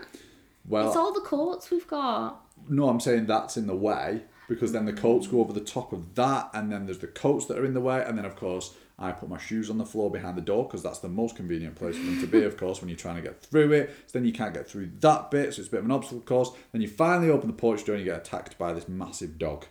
Well, 0.69 0.89
It's 0.89 0.97
all 0.97 1.13
the 1.13 1.21
coats 1.21 1.71
we've 1.71 1.87
got. 1.87 2.41
no, 2.69 2.89
I'm 2.89 3.01
saying 3.01 3.27
that's 3.27 3.57
in 3.57 3.67
the 3.67 3.77
way 3.77 4.23
because 4.49 4.73
then 4.73 4.85
the 4.85 4.93
coats 4.93 5.27
go 5.27 5.41
over 5.41 5.53
the 5.53 5.61
top 5.61 5.93
of 5.93 6.15
that, 6.17 6.51
and 6.55 6.71
then 6.71 6.87
there's 6.87 6.99
the 6.99 7.07
coats 7.07 7.47
that 7.47 7.59
are 7.59 7.65
in 7.65 7.75
the 7.75 7.81
way, 7.81 8.05
and 8.05 8.17
then 8.19 8.25
of 8.25 8.37
course 8.37 8.75
I 8.99 9.13
put 9.13 9.29
my 9.29 9.37
shoes 9.39 9.69
on 9.69 9.77
the 9.77 9.85
floor 9.85 10.11
behind 10.11 10.39
the 10.39 10.43
door 10.43 10.65
because 10.65 10.83
that's 10.83 11.01
the 11.01 11.09
most 11.09 11.37
convenient 11.37 11.75
place 11.75 11.97
for 11.97 12.05
them 12.05 12.21
to 12.21 12.27
be, 12.27 12.45
of 12.45 12.57
course, 12.57 12.81
when 12.81 12.89
you're 12.89 12.97
trying 12.97 13.17
to 13.17 13.23
get 13.23 13.43
through 13.43 13.73
it. 13.73 13.91
So 14.07 14.19
then 14.19 14.27
you 14.27 14.33
can't 14.33 14.55
get 14.55 14.69
through 14.69 14.91
that 15.01 15.31
bit, 15.31 15.53
so 15.53 15.61
it's 15.61 15.69
a 15.69 15.71
bit 15.71 15.81
of 15.81 15.85
an 15.85 15.91
obstacle 15.91 16.23
course. 16.23 16.51
Then 16.73 16.81
you 16.81 16.89
finally 16.89 17.29
open 17.29 17.49
the 17.49 17.53
porch 17.53 17.85
door 17.85 17.95
and 17.95 18.05
you 18.05 18.11
get 18.11 18.21
attacked 18.21 18.57
by 18.57 18.73
this 18.73 18.89
massive 18.89 19.39
dog. 19.39 19.67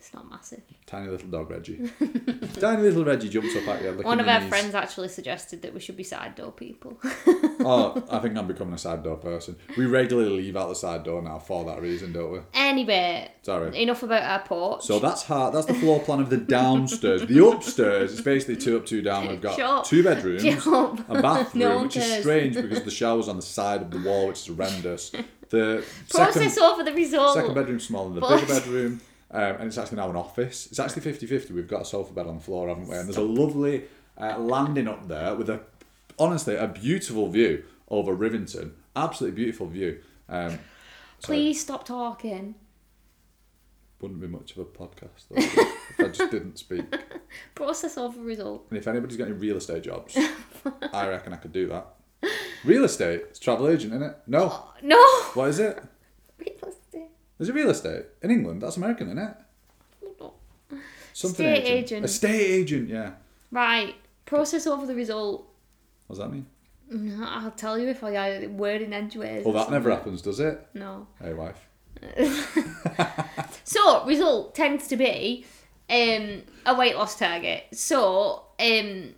It's 0.00 0.14
not 0.14 0.30
massive. 0.30 0.62
Tiny 0.86 1.10
little 1.10 1.28
dog 1.28 1.50
Reggie. 1.50 1.90
Tiny 2.58 2.80
little 2.82 3.04
Reggie 3.04 3.28
jumps 3.28 3.54
up 3.54 3.68
at 3.68 3.82
you. 3.82 3.92
One 4.02 4.18
of 4.18 4.26
our 4.26 4.40
knees. 4.40 4.48
friends 4.48 4.74
actually 4.74 5.08
suggested 5.08 5.60
that 5.60 5.74
we 5.74 5.80
should 5.80 5.96
be 5.98 6.02
side 6.04 6.34
door 6.36 6.52
people. 6.52 6.98
Oh, 7.62 8.02
I 8.10 8.20
think 8.20 8.38
I'm 8.38 8.46
becoming 8.46 8.72
a 8.72 8.78
side 8.86 9.02
door 9.02 9.16
person. 9.18 9.54
We 9.76 9.84
regularly 9.84 10.30
leave 10.30 10.56
out 10.56 10.70
the 10.70 10.74
side 10.74 11.04
door 11.04 11.20
now 11.20 11.38
for 11.38 11.62
that 11.66 11.82
reason, 11.82 12.10
don't 12.14 12.32
we? 12.32 12.38
anyway, 12.54 13.30
Sorry. 13.42 13.82
enough 13.82 14.02
about 14.02 14.22
our 14.22 14.38
porch. 14.40 14.82
So 14.84 14.98
that's 14.98 15.24
hard. 15.24 15.52
That's 15.54 15.66
the 15.66 15.74
floor 15.74 16.00
plan 16.00 16.20
of 16.20 16.30
the 16.30 16.38
downstairs. 16.38 17.26
The 17.26 17.46
upstairs 17.46 18.12
is 18.14 18.22
basically 18.22 18.56
two 18.56 18.78
up, 18.78 18.86
two 18.86 19.02
down. 19.02 19.28
We've 19.28 19.42
got 19.42 19.56
Shut 19.56 19.84
two 19.84 20.02
bedrooms, 20.02 20.42
a 20.42 21.20
bathroom, 21.20 21.60
No 21.62 21.82
which 21.82 21.98
is 21.98 22.20
strange 22.22 22.54
because 22.54 22.82
the 22.82 22.90
shower's 22.90 23.28
on 23.28 23.36
the 23.36 23.42
side 23.42 23.82
of 23.82 23.90
the 23.90 23.98
wall, 24.08 24.28
which 24.28 24.38
is 24.38 24.46
horrendous. 24.46 25.12
The 25.50 25.84
Process 26.08 26.54
second, 26.54 26.62
over 26.62 26.82
the 26.84 26.94
result. 26.94 27.34
second 27.34 27.52
bedroom 27.54 27.78
smaller 27.80 28.06
than 28.06 28.14
the 28.14 28.20
But- 28.22 28.40
bigger 28.40 28.54
bedroom, 28.60 29.00
um, 29.32 29.56
and 29.56 29.62
it's 29.64 29.78
actually 29.78 29.98
now 29.98 30.10
an 30.10 30.16
office. 30.16 30.66
It's 30.66 30.78
actually 30.78 31.02
50-50. 31.12 31.50
We've 31.52 31.68
got 31.68 31.82
a 31.82 31.84
sofa 31.84 32.12
bed 32.12 32.26
on 32.26 32.36
the 32.36 32.42
floor, 32.42 32.68
haven't 32.68 32.88
we? 32.88 32.96
And 32.96 33.06
there's 33.06 33.16
a 33.16 33.22
lovely 33.22 33.84
uh, 34.18 34.38
landing 34.38 34.88
up 34.88 35.06
there 35.08 35.34
with 35.34 35.48
a, 35.48 35.60
honestly, 36.18 36.56
a 36.56 36.66
beautiful 36.66 37.28
view 37.28 37.64
over 37.88 38.14
Rivington. 38.14 38.72
Absolutely 38.96 39.36
beautiful 39.36 39.66
view. 39.66 40.00
Um, 40.28 40.58
sorry. 41.18 41.38
Please 41.38 41.60
stop 41.60 41.84
talking. 41.84 42.56
Wouldn't 44.00 44.20
be 44.20 44.26
much 44.26 44.52
of 44.52 44.58
a 44.58 44.64
podcast 44.64 45.28
though, 45.28 45.36
if 45.36 46.00
I 46.00 46.08
just 46.08 46.30
didn't 46.30 46.58
speak. 46.58 46.84
Process 47.54 47.98
over 47.98 48.20
result. 48.20 48.66
And 48.70 48.78
if 48.78 48.88
anybody's 48.88 49.18
got 49.18 49.28
any 49.28 49.36
real 49.36 49.58
estate 49.58 49.82
jobs, 49.82 50.16
I 50.92 51.06
reckon 51.06 51.34
I 51.34 51.36
could 51.36 51.52
do 51.52 51.68
that. 51.68 51.86
Real 52.64 52.84
estate? 52.84 53.22
It's 53.28 53.38
travel 53.38 53.68
agent, 53.68 53.92
isn't 53.92 54.02
it? 54.02 54.16
No. 54.26 54.66
No. 54.82 54.96
What 55.34 55.50
is 55.50 55.58
it? 55.58 55.78
Is 57.40 57.48
it 57.48 57.54
real 57.54 57.70
estate? 57.70 58.04
In 58.22 58.30
England? 58.30 58.62
That's 58.62 58.76
American, 58.76 59.08
isn't 59.08 59.18
it? 59.18 59.36
Something 61.12 61.46
Estate 61.46 61.66
agent. 61.66 62.04
Estate 62.04 62.50
agent, 62.50 62.88
yeah. 62.88 63.12
Right. 63.50 63.96
Process 64.26 64.66
over 64.66 64.86
the 64.86 64.94
result. 64.94 65.48
What 66.06 66.14
does 66.16 66.24
that 66.24 66.30
mean? 66.30 66.46
No, 66.88 67.24
I'll 67.26 67.50
tell 67.50 67.78
you 67.78 67.88
if 67.88 68.04
I 68.04 68.12
got 68.12 68.30
a 68.44 68.46
word 68.46 68.82
in 68.82 68.92
edgeways. 68.92 69.44
Well, 69.44 69.56
or 69.56 69.64
that 69.64 69.70
never 69.70 69.90
something. 69.90 69.96
happens, 69.96 70.22
does 70.22 70.38
it? 70.38 70.64
No. 70.74 71.06
Hey, 71.20 71.34
wife. 71.34 71.66
So 73.70 74.04
result 74.04 74.56
tends 74.56 74.88
to 74.88 74.96
be 74.96 75.46
um, 75.88 76.42
a 76.66 76.74
weight 76.74 76.96
loss 76.96 77.16
target. 77.16 77.66
So 77.72 78.46
um, 78.58 79.14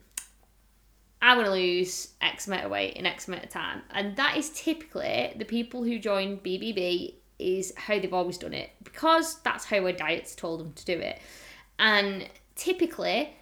I'm 1.22 1.38
going 1.38 1.46
to 1.46 1.52
lose 1.52 2.08
X 2.20 2.46
amount 2.46 2.66
of 2.66 2.70
weight 2.70 2.94
in 2.98 3.06
X 3.06 3.28
amount 3.28 3.44
of 3.44 3.48
time, 3.48 3.80
and 3.92 4.14
that 4.16 4.36
is 4.36 4.50
typically 4.50 5.32
the 5.38 5.46
people 5.46 5.84
who 5.84 5.98
join 5.98 6.36
BBB 6.36 7.14
is 7.38 7.72
how 7.76 7.98
they've 7.98 8.12
always 8.12 8.38
done 8.38 8.54
it 8.54 8.70
because 8.84 9.40
that's 9.42 9.64
how 9.64 9.78
our 9.78 9.92
diets 9.92 10.34
told 10.34 10.60
them 10.60 10.72
to 10.72 10.84
do 10.84 10.98
it, 10.98 11.20
and 11.78 12.28
typically 12.54 13.34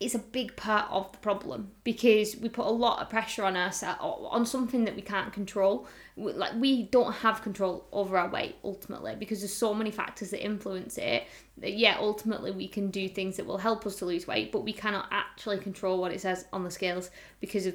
it's 0.00 0.14
a 0.14 0.20
big 0.20 0.54
part 0.54 0.88
of 0.92 1.10
the 1.10 1.18
problem 1.18 1.72
because 1.82 2.36
we 2.36 2.48
put 2.48 2.66
a 2.66 2.70
lot 2.70 3.02
of 3.02 3.10
pressure 3.10 3.44
on 3.44 3.56
us 3.56 3.82
uh, 3.82 3.96
on 4.00 4.46
something 4.46 4.84
that 4.84 4.94
we 4.94 5.02
can't 5.02 5.32
control. 5.32 5.88
Like 6.16 6.54
we 6.54 6.84
don't 6.84 7.12
have 7.14 7.42
control 7.42 7.84
over 7.90 8.16
our 8.16 8.28
weight 8.28 8.56
ultimately 8.62 9.16
because 9.18 9.40
there's 9.40 9.52
so 9.52 9.74
many 9.74 9.90
factors 9.90 10.30
that 10.30 10.44
influence 10.44 10.98
it. 10.98 11.24
That 11.58 11.72
yeah, 11.72 11.96
ultimately 11.98 12.52
we 12.52 12.68
can 12.68 12.90
do 12.90 13.08
things 13.08 13.36
that 13.38 13.46
will 13.46 13.58
help 13.58 13.86
us 13.86 13.96
to 13.96 14.04
lose 14.04 14.26
weight, 14.28 14.52
but 14.52 14.62
we 14.62 14.72
cannot 14.72 15.08
actually 15.10 15.58
control 15.58 15.98
what 15.98 16.12
it 16.12 16.20
says 16.20 16.44
on 16.52 16.62
the 16.62 16.70
scales 16.70 17.10
because 17.40 17.66
of 17.66 17.74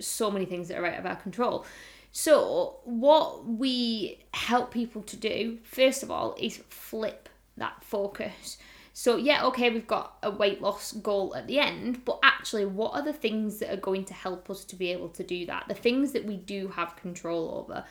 so 0.00 0.30
many 0.30 0.46
things 0.46 0.68
that 0.68 0.78
are 0.78 0.86
out 0.86 0.98
of 0.98 1.04
our 1.04 1.16
control. 1.16 1.66
So 2.12 2.80
what 2.84 3.46
we 3.46 4.24
help 4.34 4.72
people 4.72 5.02
to 5.02 5.16
do 5.16 5.58
first 5.62 6.02
of 6.02 6.10
all 6.10 6.34
is 6.38 6.58
flip 6.68 7.28
that 7.58 7.82
focus. 7.84 8.58
So, 8.92 9.16
yeah, 9.16 9.44
okay, 9.44 9.70
we've 9.70 9.86
got 9.86 10.18
a 10.24 10.30
weight 10.32 10.60
loss 10.60 10.90
goal 10.90 11.36
at 11.36 11.46
the 11.46 11.60
end, 11.60 12.04
but 12.04 12.18
actually, 12.24 12.66
what 12.66 12.94
are 12.94 13.02
the 13.02 13.12
things 13.12 13.58
that 13.58 13.72
are 13.72 13.80
going 13.80 14.04
to 14.06 14.14
help 14.14 14.50
us 14.50 14.64
to 14.64 14.74
be 14.74 14.90
able 14.90 15.10
to 15.10 15.22
do 15.22 15.46
that? 15.46 15.66
The 15.68 15.74
things 15.74 16.10
that 16.12 16.24
we 16.24 16.36
do 16.36 16.66
have 16.66 16.96
control 16.96 17.64
over. 17.64 17.84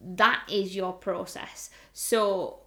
That 0.00 0.42
is 0.50 0.74
your 0.74 0.94
process. 0.94 1.68
So, 1.92 2.60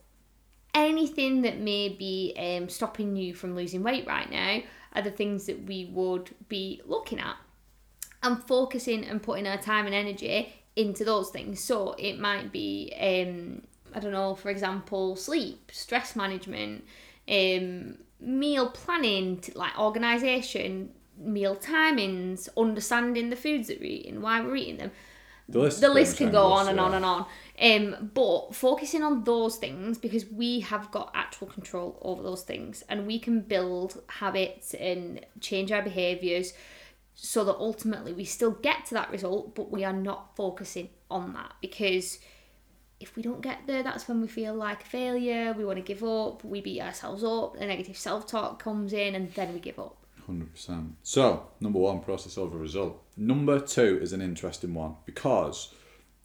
anything 0.76 1.42
that 1.42 1.60
may 1.60 1.90
be 1.90 2.36
um, 2.38 2.70
stopping 2.70 3.16
you 3.16 3.34
from 3.34 3.56
losing 3.56 3.82
weight 3.82 4.06
right 4.06 4.30
now 4.30 4.60
are 4.94 5.02
the 5.02 5.10
things 5.10 5.48
that 5.48 5.66
we 5.66 5.86
would 5.86 6.30
be 6.48 6.82
looking 6.86 7.20
at 7.20 7.38
and 8.22 8.44
focusing 8.44 9.04
and 9.04 9.24
putting 9.24 9.48
our 9.48 9.58
time 9.58 9.88
and 9.88 9.96
energy 9.96 10.59
into 10.76 11.04
those 11.04 11.30
things. 11.30 11.64
So, 11.64 11.94
it 11.98 12.20
might 12.20 12.52
be, 12.52 12.94
um, 13.00 13.62
I 13.94 14.00
don't 14.00 14.12
know, 14.12 14.36
for 14.36 14.50
example, 14.50 15.16
sleep, 15.16 15.72
stress 15.72 16.16
management 16.16 16.84
um, 17.30 17.98
meal 18.20 18.70
planning, 18.72 19.42
like 19.56 19.78
organisation, 19.80 20.92
meal 21.18 21.56
timings, 21.56 22.50
understanding 22.58 23.30
the 23.30 23.36
foods 23.36 23.68
that 23.68 23.80
we're 23.80 23.92
eating, 23.92 24.22
why 24.22 24.42
we're 24.42 24.56
eating 24.56 24.78
them. 24.78 24.92
The 25.48 25.60
list, 25.60 25.82
the 25.82 25.90
list 25.90 26.18
can 26.18 26.32
go 26.32 26.46
on 26.52 26.68
and 26.68 26.80
on 26.80 26.94
and 26.94 27.04
on. 27.04 27.26
Um, 27.60 28.12
but 28.14 28.54
focusing 28.54 29.02
on 29.02 29.24
those 29.24 29.58
things 29.58 29.98
because 29.98 30.28
we 30.28 30.60
have 30.60 30.92
got 30.92 31.12
actual 31.16 31.48
control 31.48 31.98
over 32.04 32.22
those 32.22 32.44
things 32.44 32.84
and 32.88 33.08
we 33.08 33.18
can 33.18 33.42
build 33.42 34.02
habits 34.08 34.76
and 34.76 35.26
change 35.40 35.72
our 35.72 35.82
behaviours 35.82 36.54
so 37.22 37.44
that 37.44 37.56
ultimately 37.58 38.14
we 38.14 38.24
still 38.24 38.52
get 38.52 38.86
to 38.86 38.94
that 38.94 39.12
result, 39.12 39.54
but 39.54 39.70
we 39.70 39.84
are 39.84 39.94
not 39.94 40.36
focusing 40.36 40.90
on 41.12 41.34
that 41.34 41.54
because 41.62 42.20
if 43.00 43.16
we 43.16 43.24
don't 43.24 43.42
get 43.42 43.60
there, 43.68 43.84
that's 43.84 44.08
when 44.08 44.22
we 44.22 44.28
feel 44.28 44.54
like 44.54 44.84
a 44.84 44.86
failure, 44.86 45.54
we 45.58 45.66
want 45.66 45.78
to 45.78 45.84
give 45.84 46.04
up, 46.04 46.44
we 46.44 46.62
beat 46.62 46.82
ourselves 46.82 47.24
up, 47.24 47.58
the 47.58 47.66
negative 47.66 47.98
self 47.98 48.26
talk 48.26 48.62
comes 48.62 48.94
in, 48.94 49.16
and 49.16 49.34
then 49.34 49.54
we 49.54 49.60
give 49.60 49.80
up. 49.80 49.98
100%. 50.30 50.94
So, 51.04 51.48
number 51.60 51.80
one, 51.80 52.00
process 52.00 52.38
over 52.38 52.58
result. 52.58 53.02
Number 53.18 53.60
two 53.60 54.00
is 54.02 54.14
an 54.14 54.22
interesting 54.22 54.74
one 54.74 54.96
because 55.06 55.74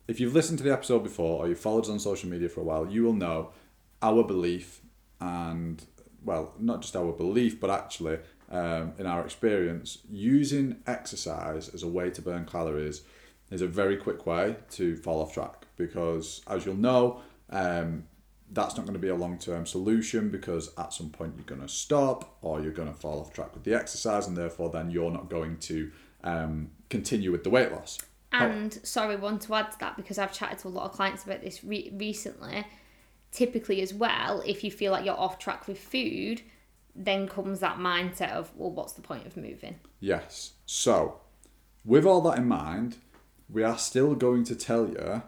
if 0.07 0.21
you've 0.21 0.35
listened 0.35 0.59
to 0.59 0.65
the 0.65 0.73
episode 0.73 1.03
before 1.03 1.45
or 1.45 1.49
you've 1.49 1.61
followed 1.61 1.85
us 1.85 1.91
on 1.91 1.99
social 1.99 2.29
media 2.29 2.49
for 2.49 2.61
a 2.61 2.65
while, 2.65 2.87
you 2.87 3.03
will 3.03 3.15
know 3.15 3.51
our 4.03 4.23
belief 4.23 4.81
and, 5.21 5.85
well, 6.25 6.55
not 6.59 6.83
just 6.83 6.95
our 6.97 7.13
belief, 7.13 7.59
but 7.61 7.71
actually, 7.71 8.19
um, 8.54 8.92
in 8.99 9.06
our 9.06 9.25
experience, 9.25 9.99
using 10.08 10.76
exercise 10.87 11.68
as 11.68 11.82
a 11.82 11.88
way 11.88 12.08
to 12.11 12.23
burn 12.23 12.46
calories 12.46 13.02
is 13.50 13.61
a 13.61 13.66
very 13.66 13.96
quick 13.96 14.26
way 14.26 14.54
to 14.70 14.96
fall 14.96 15.20
off 15.20 15.34
track 15.34 15.66
because, 15.76 16.40
as 16.46 16.64
you'll 16.64 16.76
know, 16.76 17.20
um, 17.50 18.04
that's 18.52 18.76
not 18.76 18.87
going 18.87 18.94
to 18.94 19.00
be 19.00 19.08
a 19.08 19.14
long 19.14 19.38
term 19.38 19.66
solution 19.66 20.28
because 20.28 20.73
at 20.78 20.92
some 20.92 21.11
point 21.11 21.34
you're 21.37 21.44
going 21.44 21.61
to 21.61 21.68
stop 21.68 22.38
or 22.42 22.61
you're 22.61 22.70
going 22.70 22.87
to 22.87 22.94
fall 22.94 23.20
off 23.20 23.32
track 23.32 23.52
with 23.54 23.64
the 23.64 23.75
exercise, 23.75 24.28
and 24.28 24.37
therefore, 24.37 24.70
then 24.70 24.88
you're 24.88 25.11
not 25.11 25.28
going 25.28 25.56
to 25.58 25.90
um, 26.23 26.70
continue 26.90 27.32
with 27.32 27.42
the 27.42 27.50
weight 27.50 27.73
loss. 27.73 27.99
And 28.30 28.73
sorry, 28.84 29.16
want 29.16 29.42
to 29.42 29.54
add 29.54 29.73
to 29.73 29.78
that 29.80 29.96
because 29.96 30.18
I've 30.18 30.32
chatted 30.32 30.58
to 30.61 30.68
a 30.68 30.70
lot 30.70 30.84
of 30.84 30.92
clients 30.92 31.25
about 31.25 31.42
this 31.42 31.64
re- 31.64 31.92
recently. 31.92 32.64
Typically, 33.32 33.80
as 33.80 33.92
well, 33.92 34.44
if 34.46 34.62
you 34.62 34.70
feel 34.70 34.92
like 34.92 35.04
you're 35.04 35.18
off 35.18 35.40
track 35.40 35.66
with 35.66 35.78
food, 35.78 36.42
then 36.95 37.29
comes 37.29 37.61
that 37.61 37.79
mindset 37.79 38.33
of, 38.33 38.53
well, 38.55 38.71
what's 38.71 38.93
the 38.93 39.03
point 39.03 39.27
of 39.27 39.37
moving? 39.37 39.77
Yes. 40.01 40.53
So, 40.67 41.21
with 41.85 42.05
all 42.05 42.21
that 42.23 42.39
in 42.39 42.47
mind, 42.47 42.99
we 43.49 43.63
are 43.63 43.79
still 43.79 44.15
going 44.15 44.45
to 44.45 44.55
tell 44.55 44.89
you 44.89 45.23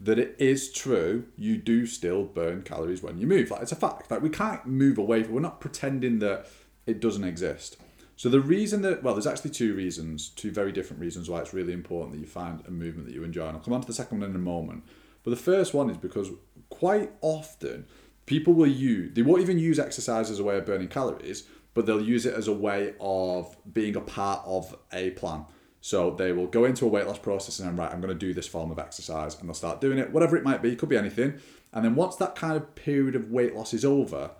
that 0.00 0.18
it 0.18 0.36
is 0.38 0.72
true 0.72 1.24
you 1.36 1.56
do 1.56 1.86
still 1.86 2.24
burn 2.24 2.62
calories 2.62 3.02
when 3.02 3.16
you 3.18 3.26
move 3.26 3.50
like 3.50 3.62
it's 3.62 3.72
a 3.72 3.76
fact 3.76 4.10
like 4.10 4.20
we 4.20 4.28
can't 4.28 4.66
move 4.66 4.98
away 4.98 5.22
we're 5.22 5.40
not 5.40 5.60
pretending 5.60 6.18
that 6.18 6.46
it 6.86 7.00
doesn't 7.00 7.24
exist 7.24 7.76
so 8.16 8.28
the 8.28 8.40
reason 8.40 8.82
that 8.82 9.02
well 9.02 9.14
there's 9.14 9.26
actually 9.26 9.50
two 9.50 9.74
reasons 9.74 10.28
two 10.30 10.50
very 10.50 10.72
different 10.72 11.00
reasons 11.00 11.30
why 11.30 11.40
it's 11.40 11.54
really 11.54 11.72
important 11.72 12.12
that 12.12 12.18
you 12.18 12.26
find 12.26 12.62
a 12.66 12.70
movement 12.70 13.06
that 13.06 13.14
you 13.14 13.24
enjoy 13.24 13.46
and 13.46 13.56
i'll 13.56 13.62
come 13.62 13.72
on 13.72 13.80
to 13.80 13.86
the 13.86 13.94
second 13.94 14.20
one 14.20 14.28
in 14.28 14.36
a 14.36 14.38
moment 14.38 14.82
but 15.22 15.30
the 15.30 15.36
first 15.36 15.72
one 15.72 15.88
is 15.88 15.96
because 15.96 16.30
quite 16.70 17.10
often 17.20 17.86
people 18.26 18.52
will 18.52 18.66
use 18.66 19.12
they 19.14 19.22
won't 19.22 19.42
even 19.42 19.58
use 19.58 19.78
exercise 19.78 20.30
as 20.30 20.38
a 20.38 20.44
way 20.44 20.56
of 20.56 20.66
burning 20.66 20.88
calories 20.88 21.44
but 21.74 21.86
they'll 21.86 22.00
use 22.00 22.24
it 22.24 22.34
as 22.34 22.46
a 22.46 22.52
way 22.52 22.94
of 23.00 23.56
being 23.72 23.96
a 23.96 24.00
part 24.00 24.40
of 24.46 24.76
a 24.92 25.10
plan 25.10 25.44
so 25.84 26.12
they 26.12 26.32
will 26.32 26.46
go 26.46 26.64
into 26.64 26.86
a 26.86 26.88
weight 26.88 27.06
loss 27.06 27.18
process 27.18 27.58
and 27.58 27.68
then, 27.68 27.76
right, 27.76 27.92
I'm 27.92 28.00
going 28.00 28.10
to 28.10 28.18
do 28.18 28.32
this 28.32 28.48
form 28.48 28.70
of 28.70 28.78
exercise 28.78 29.38
and 29.38 29.46
they'll 29.46 29.52
start 29.52 29.82
doing 29.82 29.98
it, 29.98 30.12
whatever 30.12 30.34
it 30.34 30.42
might 30.42 30.62
be, 30.62 30.74
could 30.76 30.88
be 30.88 30.96
anything. 30.96 31.38
And 31.74 31.84
then 31.84 31.94
once 31.94 32.16
that 32.16 32.34
kind 32.34 32.56
of 32.56 32.74
period 32.74 33.14
of 33.14 33.30
weight 33.30 33.54
loss 33.54 33.74
is 33.74 33.84
over, 33.84 34.30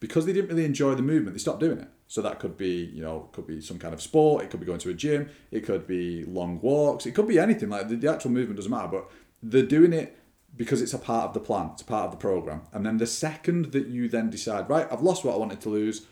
because 0.00 0.24
they 0.24 0.32
didn't 0.32 0.48
really 0.48 0.64
enjoy 0.64 0.94
the 0.94 1.02
movement, 1.02 1.34
they 1.34 1.38
stop 1.38 1.60
doing 1.60 1.80
it. 1.80 1.88
So 2.06 2.22
that 2.22 2.38
could 2.38 2.56
be, 2.56 2.86
you 2.94 3.02
know, 3.02 3.28
could 3.32 3.46
be 3.46 3.60
some 3.60 3.78
kind 3.78 3.92
of 3.92 4.00
sport, 4.00 4.42
it 4.42 4.50
could 4.50 4.60
be 4.60 4.64
going 4.64 4.78
to 4.78 4.88
a 4.88 4.94
gym, 4.94 5.28
it 5.50 5.66
could 5.66 5.86
be 5.86 6.24
long 6.24 6.62
walks, 6.62 7.04
it 7.04 7.12
could 7.12 7.28
be 7.28 7.38
anything. 7.38 7.68
Like 7.68 7.90
the, 7.90 7.96
the 7.96 8.10
actual 8.10 8.30
movement 8.30 8.56
doesn't 8.56 8.72
matter, 8.72 8.88
but 8.88 9.10
they're 9.42 9.66
doing 9.66 9.92
it 9.92 10.18
because 10.56 10.80
it's 10.80 10.94
a 10.94 10.98
part 10.98 11.24
of 11.24 11.34
the 11.34 11.40
plan, 11.40 11.70
it's 11.72 11.82
a 11.82 11.86
part 11.86 12.06
of 12.06 12.10
the 12.10 12.16
program. 12.16 12.62
And 12.72 12.84
then 12.84 12.96
the 12.96 13.06
second 13.06 13.72
that 13.72 13.86
you 13.86 14.08
then 14.08 14.30
decide, 14.30 14.68
right, 14.68 14.88
I've 14.90 15.02
lost 15.02 15.24
what 15.24 15.34
I 15.34 15.38
wanted 15.38 15.60
to 15.62 15.68
lose, 15.68 16.06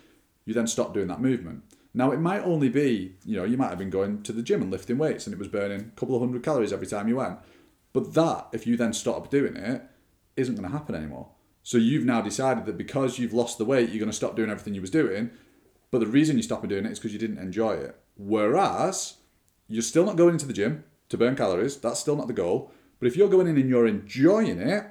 you 0.45 0.55
then 0.55 0.67
stop 0.67 0.93
doing 0.93 1.09
that 1.09 1.21
movement. 1.21 1.63
Now, 1.95 2.11
it 2.11 2.19
might 2.19 2.43
only 2.43 2.69
be, 2.69 3.15
you 3.25 3.37
know, 3.37 3.45
you 3.45 3.57
might 3.57 3.69
have 3.69 3.79
been 3.79 3.91
going 3.91 4.23
to 4.25 4.33
the 4.33 4.43
gym 4.43 4.61
and 4.63 4.71
lifting 4.71 4.99
weights 4.99 5.27
and 5.27 5.33
it 5.33 5.39
was 5.39 5.49
burning 5.49 5.81
a 5.81 6.01
couple 6.01 6.17
of 6.17 6.21
hundred 6.21 6.43
calories 6.43 6.73
every 6.73 6.89
time 6.89 7.09
you 7.09 7.17
went. 7.17 7.39
But 7.93 8.15
that, 8.15 8.49
if 8.53 8.67
you 8.67 8.77
then 8.77 8.93
stop 8.93 9.31
doing 9.31 9.57
it, 9.57 9.83
isn't 10.37 10.57
going 10.57 10.69
to 10.69 10.77
happen 10.77 10.97
anymore. 10.97 11.29
So 11.63 11.79
you've 11.79 12.05
now 12.05 12.21
decided 12.21 12.67
that 12.67 12.77
because 12.77 13.19
you've 13.19 13.33
lost 13.33 13.57
the 13.57 13.65
weight, 13.65 13.91
you're 13.91 14.01
going 14.01 14.11
to 14.11 14.17
stop 14.17 14.37
doing 14.37 14.51
everything 14.51 14.75
you 14.75 14.81
was 14.81 14.91
doing. 14.91 15.31
But 15.91 16.01
the 16.01 16.07
reason 16.07 16.37
you 16.37 16.43
stopped 16.43 16.69
doing 16.69 16.85
it 16.85 16.93
is 16.93 16.99
because 16.99 17.13
you 17.13 17.19
didn't 17.19 17.39
enjoy 17.39 17.75
it. 17.75 17.97
Whereas 18.17 19.19
you're 19.69 19.83
still 19.83 20.05
not 20.05 20.17
going 20.17 20.35
into 20.35 20.47
the 20.47 20.53
gym 20.53 20.85
to 21.09 21.17
burn 21.17 21.37
calories. 21.37 21.77
That's 21.77 22.01
still 22.01 22.17
not 22.17 22.27
the 22.27 22.33
goal. 22.33 22.73
But 22.99 23.09
if 23.09 23.17
you're 23.17 23.29
going 23.29 23.47
in 23.47 23.57
and 23.57 23.69
you're 23.69 23.87
enjoying 23.87 24.59
it, 24.59 24.87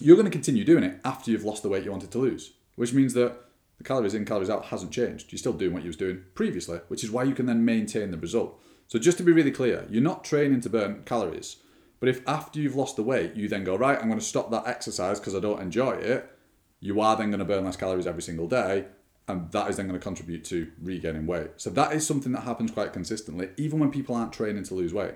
you're 0.00 0.16
going 0.16 0.26
to 0.26 0.30
continue 0.30 0.64
doing 0.64 0.84
it 0.84 1.00
after 1.04 1.30
you've 1.30 1.44
lost 1.44 1.62
the 1.62 1.68
weight 1.68 1.84
you 1.84 1.90
wanted 1.90 2.10
to 2.12 2.18
lose. 2.18 2.52
Which 2.76 2.92
means 2.92 3.14
that 3.14 3.36
the 3.78 3.84
calories 3.84 4.14
in, 4.14 4.24
calories 4.24 4.50
out 4.50 4.66
hasn't 4.66 4.92
changed. 4.92 5.32
You're 5.32 5.38
still 5.38 5.52
doing 5.52 5.72
what 5.72 5.82
you 5.82 5.88
was 5.88 5.96
doing 5.96 6.22
previously, 6.34 6.80
which 6.88 7.04
is 7.04 7.10
why 7.10 7.24
you 7.24 7.34
can 7.34 7.46
then 7.46 7.64
maintain 7.64 8.10
the 8.10 8.18
result. 8.18 8.60
So 8.88 8.98
just 8.98 9.18
to 9.18 9.24
be 9.24 9.32
really 9.32 9.50
clear, 9.50 9.86
you're 9.88 10.02
not 10.02 10.24
training 10.24 10.60
to 10.62 10.70
burn 10.70 11.02
calories. 11.04 11.56
But 12.00 12.08
if 12.08 12.26
after 12.28 12.60
you've 12.60 12.76
lost 12.76 12.96
the 12.96 13.02
weight, 13.02 13.34
you 13.34 13.48
then 13.48 13.64
go, 13.64 13.76
right, 13.76 13.98
I'm 13.98 14.08
going 14.08 14.18
to 14.18 14.24
stop 14.24 14.50
that 14.50 14.66
exercise 14.66 15.18
because 15.18 15.34
I 15.34 15.40
don't 15.40 15.62
enjoy 15.62 15.92
it, 15.92 16.30
you 16.80 17.00
are 17.00 17.16
then 17.16 17.30
going 17.30 17.38
to 17.38 17.46
burn 17.46 17.64
less 17.64 17.76
calories 17.76 18.06
every 18.06 18.22
single 18.22 18.46
day. 18.46 18.86
And 19.26 19.50
that 19.52 19.70
is 19.70 19.78
then 19.78 19.86
going 19.88 19.98
to 19.98 20.04
contribute 20.04 20.44
to 20.46 20.70
regaining 20.82 21.26
weight. 21.26 21.52
So 21.56 21.70
that 21.70 21.94
is 21.94 22.06
something 22.06 22.32
that 22.32 22.42
happens 22.42 22.70
quite 22.70 22.92
consistently, 22.92 23.48
even 23.56 23.78
when 23.78 23.90
people 23.90 24.14
aren't 24.14 24.34
training 24.34 24.64
to 24.64 24.74
lose 24.74 24.92
weight. 24.92 25.14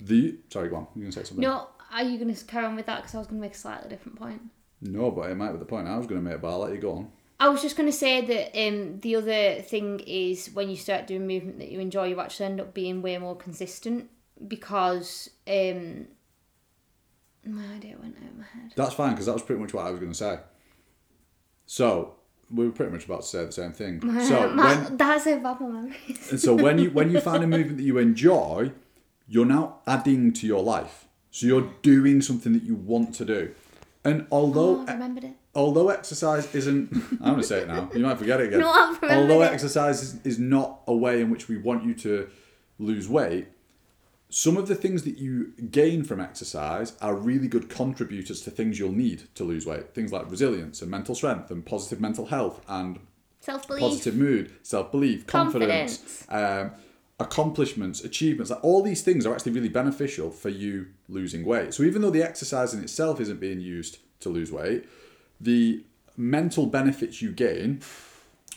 The 0.00 0.38
sorry, 0.50 0.68
go 0.68 0.76
on. 0.76 0.86
You're 0.94 1.02
going 1.02 1.12
to 1.12 1.18
say 1.18 1.24
something. 1.24 1.42
No, 1.42 1.68
are 1.92 2.02
you 2.02 2.18
going 2.18 2.34
to 2.34 2.44
carry 2.44 2.66
on 2.66 2.76
with 2.76 2.86
that? 2.86 3.02
Because 3.02 3.14
I 3.14 3.18
was 3.18 3.26
going 3.26 3.40
to 3.40 3.42
make 3.42 3.54
a 3.54 3.58
slightly 3.58 3.88
different 3.88 4.18
point. 4.18 4.42
No, 4.80 5.10
but 5.10 5.30
it 5.30 5.34
might 5.34 5.52
be 5.52 5.58
the 5.58 5.64
point 5.64 5.88
I 5.88 5.96
was 5.96 6.06
going 6.06 6.22
to 6.22 6.30
make, 6.30 6.40
but 6.40 6.48
I'll 6.48 6.60
let 6.60 6.72
you 6.72 6.78
go 6.78 6.92
on. 6.92 7.10
I 7.40 7.48
was 7.48 7.62
just 7.62 7.76
going 7.76 7.88
to 7.88 7.96
say 7.96 8.24
that 8.24 8.68
um, 8.68 9.00
the 9.00 9.16
other 9.16 9.62
thing 9.62 10.00
is 10.00 10.50
when 10.54 10.70
you 10.70 10.76
start 10.76 11.06
doing 11.06 11.26
movement 11.26 11.58
that 11.60 11.70
you 11.70 11.78
enjoy, 11.78 12.08
you 12.08 12.20
actually 12.20 12.46
end 12.46 12.60
up 12.60 12.74
being 12.74 13.00
way 13.00 13.16
more 13.18 13.36
consistent 13.36 14.10
because 14.46 15.30
um, 15.46 16.08
my 17.44 17.64
idea 17.74 17.96
went 18.00 18.16
out 18.16 18.30
of 18.30 18.38
my 18.38 18.44
head. 18.44 18.72
That's 18.74 18.94
fine 18.94 19.10
because 19.10 19.26
that 19.26 19.34
was 19.34 19.42
pretty 19.42 19.60
much 19.60 19.72
what 19.72 19.86
I 19.86 19.90
was 19.90 20.00
going 20.00 20.12
to 20.12 20.18
say. 20.18 20.38
So 21.66 22.16
we 22.50 22.66
were 22.66 22.72
pretty 22.72 22.92
much 22.92 23.04
about 23.04 23.22
to 23.22 23.26
say 23.26 23.44
the 23.44 23.52
same 23.52 23.72
thing. 23.72 24.00
So 24.26 24.50
my, 24.50 24.74
when, 24.74 24.96
that's 24.96 25.26
a 25.26 25.36
bad 25.36 25.60
memories. 25.60 26.42
so 26.42 26.54
when 26.54 26.78
you 26.78 26.90
when 26.90 27.10
you 27.10 27.20
find 27.20 27.44
a 27.44 27.46
movement 27.46 27.76
that 27.76 27.84
you 27.84 27.98
enjoy, 27.98 28.72
you're 29.28 29.46
now 29.46 29.80
adding 29.86 30.32
to 30.34 30.46
your 30.46 30.62
life. 30.62 31.06
So 31.30 31.46
you're 31.46 31.70
doing 31.82 32.22
something 32.22 32.52
that 32.54 32.62
you 32.62 32.74
want 32.74 33.14
to 33.16 33.24
do. 33.24 33.54
And 34.04 34.26
although 34.30 34.80
oh, 34.80 34.84
I 34.88 34.92
remembered 34.92 35.24
it 35.24 35.34
although 35.58 35.88
exercise 35.88 36.54
isn't, 36.54 36.92
I'm 37.20 37.32
going 37.32 37.36
to 37.36 37.42
say 37.42 37.60
it 37.60 37.68
now. 37.68 37.90
You 37.92 38.00
might 38.00 38.18
forget 38.18 38.40
it 38.40 38.48
again. 38.48 38.60
No, 38.68 38.96
although 39.02 39.42
it. 39.42 39.52
exercise 39.52 40.02
is, 40.02 40.20
is 40.24 40.38
not 40.38 40.80
a 40.86 40.94
way 40.94 41.20
in 41.20 41.30
which 41.30 41.48
we 41.48 41.56
want 41.56 41.84
you 41.84 41.94
to 41.94 42.28
lose 42.78 43.08
weight, 43.08 43.48
some 44.30 44.56
of 44.56 44.68
the 44.68 44.74
things 44.74 45.02
that 45.04 45.18
you 45.18 45.52
gain 45.70 46.04
from 46.04 46.20
exercise 46.20 46.92
are 47.00 47.14
really 47.14 47.48
good 47.48 47.68
contributors 47.68 48.42
to 48.42 48.50
things 48.50 48.78
you'll 48.78 48.92
need 48.92 49.28
to 49.34 49.44
lose 49.44 49.66
weight. 49.66 49.94
Things 49.94 50.12
like 50.12 50.30
resilience 50.30 50.82
and 50.82 50.90
mental 50.90 51.14
strength 51.14 51.50
and 51.50 51.64
positive 51.64 52.00
mental 52.00 52.26
health 52.26 52.60
and 52.68 53.00
Self 53.40 53.66
belief. 53.66 53.80
positive 53.80 54.14
mood, 54.16 54.52
self 54.62 54.92
belief, 54.92 55.26
confidence, 55.26 56.24
um, 56.28 56.72
accomplishments, 57.20 58.04
achievements. 58.04 58.50
Like 58.50 58.62
all 58.62 58.82
these 58.82 59.02
things 59.02 59.26
are 59.26 59.34
actually 59.34 59.52
really 59.52 59.68
beneficial 59.68 60.30
for 60.30 60.48
you 60.48 60.86
losing 61.08 61.44
weight. 61.44 61.74
So 61.74 61.82
even 61.82 62.02
though 62.02 62.10
the 62.10 62.22
exercise 62.22 62.74
in 62.74 62.82
itself 62.82 63.20
isn't 63.20 63.40
being 63.40 63.60
used 63.60 63.98
to 64.20 64.28
lose 64.28 64.52
weight, 64.52 64.88
the 65.40 65.84
mental 66.16 66.66
benefits 66.66 67.20
you 67.22 67.32
gain 67.32 67.80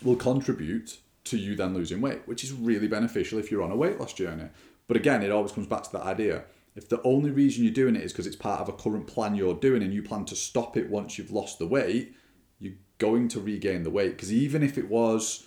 will 0.04 0.16
contribute 0.16 0.98
to 1.24 1.38
you 1.38 1.56
then 1.56 1.74
losing 1.74 2.02
weight, 2.02 2.22
which 2.26 2.44
is 2.44 2.52
really 2.52 2.88
beneficial 2.88 3.40
if 3.40 3.52
you're 3.52 3.64
on 3.64 3.72
a 3.72 3.76
weight 3.76 4.00
loss 4.00 4.14
journey. 4.14 4.46
But 4.88 4.98
again, 4.98 5.22
it 5.22 5.32
always 5.32 5.52
comes 5.52 5.68
back 5.68 5.84
to 5.84 5.92
that 5.94 6.04
idea. 6.04 6.44
If 6.76 6.90
the 6.90 7.02
only 7.04 7.32
reason 7.32 7.64
you're 7.64 7.74
doing 7.74 7.96
it 7.96 8.04
is 8.04 8.12
because 8.12 8.28
it's 8.28 8.36
part 8.36 8.62
of 8.62 8.70
a 8.70 8.74
current 8.74 9.08
plan 9.08 9.36
you're 9.36 9.54
doing 9.54 9.84
and 9.84 9.94
you 9.94 10.02
plan 10.02 10.26
to 10.26 10.36
stop 10.36 10.78
it 10.78 10.90
once 10.90 11.18
you've 11.18 11.32
lost 11.32 11.60
the 11.60 11.68
weight, 11.68 12.16
you're 12.60 12.74
going 12.98 13.28
to 13.30 13.40
regain 13.40 13.84
the 13.84 13.90
weight. 13.90 14.12
Because 14.12 14.34
even 14.34 14.64
if 14.64 14.78
it 14.78 14.90
was, 14.90 15.46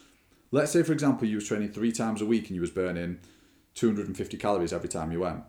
let's 0.55 0.71
say 0.73 0.83
for 0.83 0.93
example, 0.93 1.27
you 1.27 1.37
was 1.37 1.49
training 1.49 1.73
three 1.73 1.93
times 1.93 2.23
a 2.23 2.27
week 2.27 2.47
and 2.47 2.55
you 2.55 2.61
was 2.61 2.71
burning 2.71 3.19
250 3.75 4.37
calories 4.37 4.73
every 4.73 4.89
time 4.89 5.11
you 5.11 5.21
went, 5.21 5.43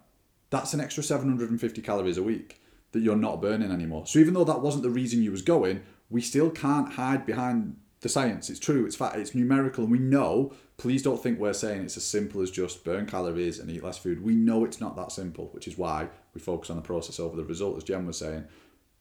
that's 0.50 0.74
an 0.74 0.82
extra 0.82 1.04
750 1.04 1.82
calories 1.82 2.18
a 2.18 2.24
week 2.24 2.60
that 2.92 3.02
you're 3.02 3.16
not 3.16 3.42
burning 3.42 3.72
anymore. 3.72 4.08
So 4.08 4.20
even 4.20 4.34
though 4.34 4.44
that 4.46 4.62
wasn't 4.62 4.84
the 4.84 4.90
reason 4.90 5.22
you 5.22 5.32
was 5.32 5.44
going, 5.44 5.84
we 6.10 6.22
still 6.22 6.50
can't 6.50 6.94
hide 6.94 7.26
behind 7.26 7.78
the 8.02 8.10
science. 8.10 8.50
It's 8.50 8.60
true, 8.60 8.86
it's 8.86 8.96
fact, 8.96 9.16
it's 9.16 9.36
numerical, 9.36 9.84
and 9.84 9.92
we 9.92 10.00
know. 10.00 10.54
Please 10.78 11.04
don't 11.04 11.22
think 11.22 11.40
we're 11.40 11.54
saying 11.54 11.82
it's 11.84 11.98
as 11.98 12.06
simple 12.06 12.42
as 12.42 12.50
just 12.50 12.84
burn 12.84 13.06
calories 13.06 13.60
and 13.60 13.70
eat 13.70 13.84
less 13.84 13.98
food. 13.98 14.24
We 14.24 14.36
know 14.36 14.66
it's 14.66 14.82
not 14.82 14.96
that 14.96 15.12
simple, 15.12 15.50
which 15.52 15.68
is 15.68 15.78
why 15.78 16.10
we 16.34 16.42
focus 16.42 16.70
on 16.70 16.78
the 16.78 16.82
process 16.82 17.20
over 17.20 17.36
the 17.36 17.46
result, 17.46 17.78
as 17.78 17.84
Jen 17.84 18.08
was 18.08 18.18
saying. 18.18 18.46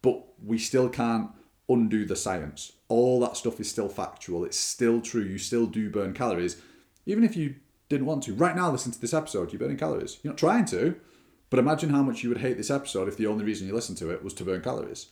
But 0.03 0.23
we 0.43 0.59
still 0.59 0.89
can't 0.89 1.31
undo 1.69 2.05
the 2.05 2.17
science. 2.17 2.73
All 2.89 3.21
that 3.21 3.37
stuff 3.37 3.61
is 3.61 3.71
still 3.71 3.89
factual. 3.89 4.45
It's 4.45 4.59
still 4.59 5.01
true. 5.01 5.23
You 5.23 5.39
still 5.39 5.67
do 5.67 5.91
burn 5.91 6.13
calories, 6.13 6.61
even 7.07 7.25
if 7.25 7.37
you 7.37 7.57
didn't 7.89 8.07
want 8.07 8.23
to. 8.25 8.35
Right 8.35 8.57
now, 8.57 8.71
listen 8.71 8.93
to 8.93 9.01
this 9.01 9.15
episode. 9.15 9.53
You're 9.53 9.61
burning 9.61 9.77
calories. 9.77 10.19
You're 10.23 10.33
not 10.33 10.39
trying 10.39 10.65
to, 10.67 10.97
but 11.51 11.59
imagine 11.59 11.91
how 11.91 12.03
much 12.03 12.23
you 12.23 12.29
would 12.29 12.39
hate 12.39 12.57
this 12.57 12.71
episode 12.71 13.09
if 13.09 13.17
the 13.17 13.27
only 13.27 13.45
reason 13.45 13.67
you 13.67 13.75
listened 13.75 13.99
to 13.99 14.11
it 14.11 14.23
was 14.23 14.35
to 14.35 14.45
burn 14.45 14.61
calories 14.61 15.07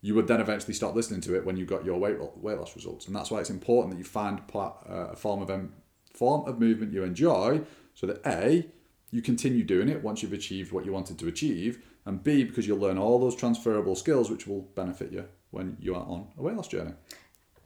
you 0.00 0.14
would 0.14 0.28
then 0.28 0.40
eventually 0.40 0.74
stop 0.74 0.94
listening 0.94 1.20
to 1.22 1.34
it 1.34 1.44
when 1.44 1.56
you 1.56 1.64
got 1.64 1.84
your 1.84 1.98
weight 1.98 2.18
weight 2.36 2.58
loss 2.58 2.76
results, 2.76 3.06
and 3.06 3.16
that's 3.16 3.30
why 3.30 3.40
it's 3.40 3.50
important 3.50 3.94
that 3.94 3.98
you 3.98 4.04
find 4.04 4.40
uh, 4.54 4.70
a 4.88 5.16
form 5.16 5.42
of 5.42 5.68
form 6.14 6.48
of 6.48 6.60
movement 6.60 6.92
you 6.92 7.02
enjoy, 7.02 7.60
so 7.94 8.06
that 8.06 8.20
a 8.26 8.66
you 9.10 9.22
continue 9.22 9.64
doing 9.64 9.88
it 9.88 10.02
once 10.02 10.22
you've 10.22 10.32
achieved 10.32 10.70
what 10.70 10.84
you 10.84 10.92
wanted 10.92 11.18
to 11.18 11.26
achieve, 11.26 11.84
and 12.04 12.22
b 12.22 12.44
because 12.44 12.66
you'll 12.66 12.78
learn 12.78 12.98
all 12.98 13.18
those 13.18 13.34
transferable 13.34 13.96
skills 13.96 14.30
which 14.30 14.46
will 14.46 14.62
benefit 14.74 15.10
you 15.10 15.24
when 15.50 15.76
you 15.80 15.94
are 15.94 16.02
on 16.02 16.28
a 16.36 16.42
weight 16.42 16.56
loss 16.56 16.68
journey. 16.68 16.92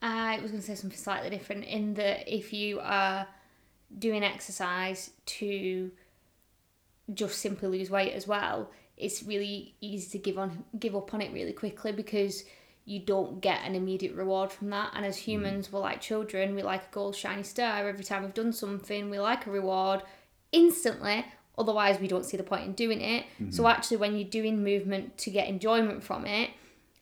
I 0.00 0.40
was 0.40 0.50
going 0.50 0.60
to 0.60 0.66
say 0.66 0.74
something 0.74 0.98
slightly 0.98 1.30
different 1.30 1.64
in 1.64 1.94
that 1.94 2.32
if 2.32 2.52
you 2.52 2.80
are 2.80 3.26
doing 3.98 4.24
exercise 4.24 5.10
to 5.26 5.90
just 7.12 7.38
simply 7.38 7.68
lose 7.68 7.90
weight 7.90 8.12
as 8.12 8.26
well, 8.26 8.70
it's 8.96 9.22
really 9.22 9.74
easy 9.80 10.10
to 10.10 10.18
give 10.18 10.38
on 10.38 10.64
give 10.78 10.94
up 10.96 11.12
on 11.14 11.20
it 11.20 11.32
really 11.32 11.52
quickly 11.52 11.92
because 11.92 12.44
you 12.84 13.00
don't 13.00 13.40
get 13.40 13.64
an 13.64 13.74
immediate 13.74 14.14
reward 14.14 14.50
from 14.50 14.70
that. 14.70 14.90
And 14.94 15.06
as 15.06 15.16
humans, 15.16 15.68
mm. 15.68 15.72
we're 15.72 15.80
like 15.80 16.00
children. 16.00 16.54
We 16.54 16.62
like 16.62 16.82
a 16.82 16.94
gold 16.94 17.14
shiny 17.14 17.44
star 17.44 17.88
every 17.88 18.04
time 18.04 18.22
we've 18.22 18.34
done 18.34 18.52
something. 18.52 19.08
We 19.08 19.20
like 19.20 19.46
a 19.46 19.50
reward 19.50 20.02
instantly. 20.50 21.24
Otherwise, 21.56 22.00
we 22.00 22.08
don't 22.08 22.24
see 22.24 22.36
the 22.36 22.42
point 22.42 22.64
in 22.64 22.72
doing 22.72 23.00
it. 23.00 23.24
Mm-hmm. 23.40 23.50
So 23.50 23.68
actually, 23.68 23.98
when 23.98 24.16
you're 24.16 24.28
doing 24.28 24.64
movement 24.64 25.16
to 25.18 25.30
get 25.30 25.48
enjoyment 25.48 26.02
from 26.02 26.26
it, 26.26 26.50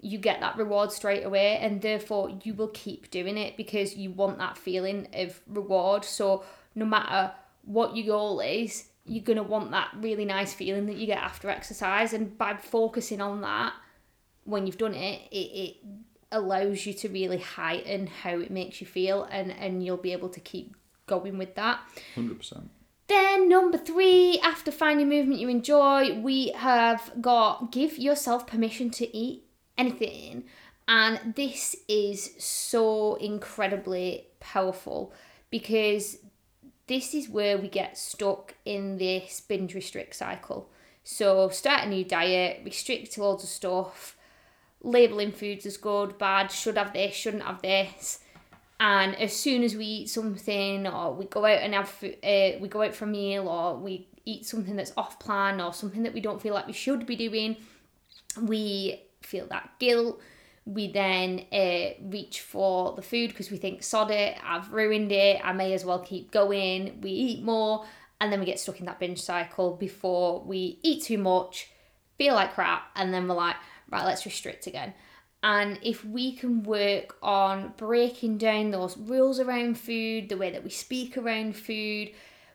you 0.02 0.18
get 0.18 0.40
that 0.40 0.56
reward 0.56 0.92
straight 0.92 1.24
away, 1.24 1.58
and 1.58 1.82
therefore 1.82 2.38
you 2.42 2.54
will 2.54 2.68
keep 2.68 3.10
doing 3.10 3.36
it 3.36 3.56
because 3.56 3.96
you 3.96 4.10
want 4.10 4.38
that 4.38 4.56
feeling 4.56 5.08
of 5.12 5.40
reward. 5.46 6.04
So 6.04 6.44
no 6.74 6.84
matter 6.84 7.32
what 7.64 7.96
your 7.96 8.06
goal 8.06 8.40
is, 8.40 8.88
you're 9.04 9.24
going 9.24 9.36
to 9.36 9.42
want 9.42 9.70
that 9.72 9.90
really 9.96 10.24
nice 10.24 10.54
feeling 10.54 10.86
that 10.86 10.96
you 10.96 11.06
get 11.06 11.18
after 11.18 11.50
exercise. 11.50 12.12
And 12.12 12.36
by 12.36 12.56
focusing 12.56 13.20
on 13.20 13.40
that, 13.42 13.72
when 14.44 14.66
you've 14.66 14.78
done 14.78 14.94
it, 14.94 15.20
it, 15.30 15.36
it 15.36 15.76
allows 16.32 16.86
you 16.86 16.94
to 16.94 17.08
really 17.08 17.38
heighten 17.38 18.06
how 18.06 18.38
it 18.38 18.50
makes 18.50 18.80
you 18.80 18.86
feel, 18.86 19.24
and, 19.24 19.50
and 19.52 19.84
you'll 19.84 19.96
be 19.96 20.12
able 20.12 20.28
to 20.30 20.40
keep 20.40 20.76
going 21.06 21.38
with 21.38 21.54
that. 21.56 21.80
100%. 22.16 22.68
Then, 23.08 23.48
number 23.48 23.76
three, 23.76 24.38
after 24.38 24.70
finding 24.70 25.08
movement 25.08 25.40
you 25.40 25.48
enjoy, 25.48 26.20
we 26.20 26.52
have 26.52 27.10
got 27.20 27.72
give 27.72 27.98
yourself 27.98 28.46
permission 28.46 28.90
to 28.90 29.16
eat 29.16 29.42
anything. 29.80 30.44
And 30.86 31.34
this 31.36 31.76
is 31.88 32.34
so 32.38 33.14
incredibly 33.14 34.26
powerful 34.40 35.12
because 35.50 36.18
this 36.86 37.14
is 37.14 37.28
where 37.28 37.56
we 37.56 37.68
get 37.68 37.96
stuck 37.96 38.54
in 38.64 38.98
this 38.98 39.40
binge 39.40 39.74
restrict 39.74 40.16
cycle. 40.16 40.68
So 41.04 41.48
start 41.48 41.84
a 41.84 41.88
new 41.88 42.04
diet, 42.04 42.62
restrict 42.64 43.16
loads 43.16 43.44
of 43.44 43.50
stuff, 43.50 44.16
labeling 44.82 45.32
foods 45.32 45.64
as 45.66 45.76
good, 45.76 46.18
bad, 46.18 46.50
should 46.50 46.76
have 46.76 46.92
this, 46.92 47.14
shouldn't 47.14 47.44
have 47.44 47.62
this. 47.62 48.20
And 48.80 49.14
as 49.16 49.32
soon 49.34 49.62
as 49.62 49.76
we 49.76 49.84
eat 49.84 50.10
something, 50.10 50.86
or 50.86 51.14
we 51.14 51.26
go 51.26 51.44
out 51.44 51.60
and 51.60 51.74
have, 51.74 51.92
uh, 52.02 52.58
we 52.60 52.68
go 52.68 52.82
out 52.82 52.94
for 52.94 53.04
a 53.04 53.08
meal, 53.08 53.46
or 53.46 53.76
we 53.76 54.08
eat 54.24 54.46
something 54.46 54.74
that's 54.74 54.92
off 54.96 55.20
plan, 55.20 55.60
or 55.60 55.72
something 55.72 56.02
that 56.02 56.14
we 56.14 56.20
don't 56.20 56.40
feel 56.40 56.54
like 56.54 56.66
we 56.66 56.72
should 56.72 57.06
be 57.06 57.14
doing, 57.14 57.56
we 58.40 59.02
feel 59.22 59.46
that 59.48 59.70
guilt 59.78 60.20
we 60.64 60.92
then 60.92 61.46
uh, 61.52 61.94
reach 62.08 62.40
for 62.40 62.94
the 62.94 63.02
food 63.02 63.30
because 63.30 63.50
we 63.50 63.56
think, 63.56 63.82
sod 63.82 64.10
it, 64.10 64.36
I've 64.44 64.72
ruined 64.72 65.10
it, 65.10 65.40
I 65.42 65.52
may 65.52 65.72
as 65.72 65.84
well 65.84 65.98
keep 66.00 66.30
going. 66.30 67.00
We 67.00 67.10
eat 67.10 67.42
more, 67.42 67.84
and 68.20 68.32
then 68.32 68.40
we 68.40 68.46
get 68.46 68.60
stuck 68.60 68.78
in 68.78 68.86
that 68.86 69.00
binge 69.00 69.20
cycle 69.20 69.74
before 69.74 70.42
we 70.42 70.78
eat 70.82 71.04
too 71.04 71.18
much, 71.18 71.70
feel 72.18 72.34
like 72.34 72.54
crap, 72.54 72.90
and 72.94 73.12
then 73.12 73.26
we're 73.26 73.34
like, 73.34 73.56
right, 73.90 74.04
let's 74.04 74.26
restrict 74.26 74.66
again. 74.66 74.94
And 75.42 75.78
if 75.82 76.04
we 76.04 76.36
can 76.36 76.62
work 76.62 77.16
on 77.22 77.72
breaking 77.78 78.36
down 78.36 78.70
those 78.70 78.98
rules 78.98 79.40
around 79.40 79.78
food, 79.78 80.28
the 80.28 80.36
way 80.36 80.50
that 80.50 80.62
we 80.62 80.70
speak 80.70 81.16
around 81.16 81.56
food, 81.56 82.10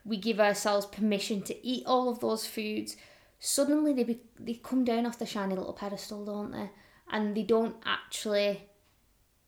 we 0.05 0.17
give 0.17 0.39
ourselves 0.39 0.85
permission 0.85 1.41
to 1.41 1.67
eat 1.67 1.83
all 1.87 2.09
of 2.09 2.19
those 2.19 2.45
foods, 2.45 2.95
suddenly 3.39 3.93
they, 3.93 4.03
be, 4.03 4.21
they 4.39 4.53
come 4.55 4.83
down 4.83 5.05
off 5.05 5.19
the 5.19 5.25
shiny 5.25 5.55
little 5.55 5.73
pedestal, 5.73 6.25
don't 6.25 6.51
they? 6.51 6.69
and 7.11 7.35
they 7.35 7.43
don't 7.43 7.75
actually 7.85 8.63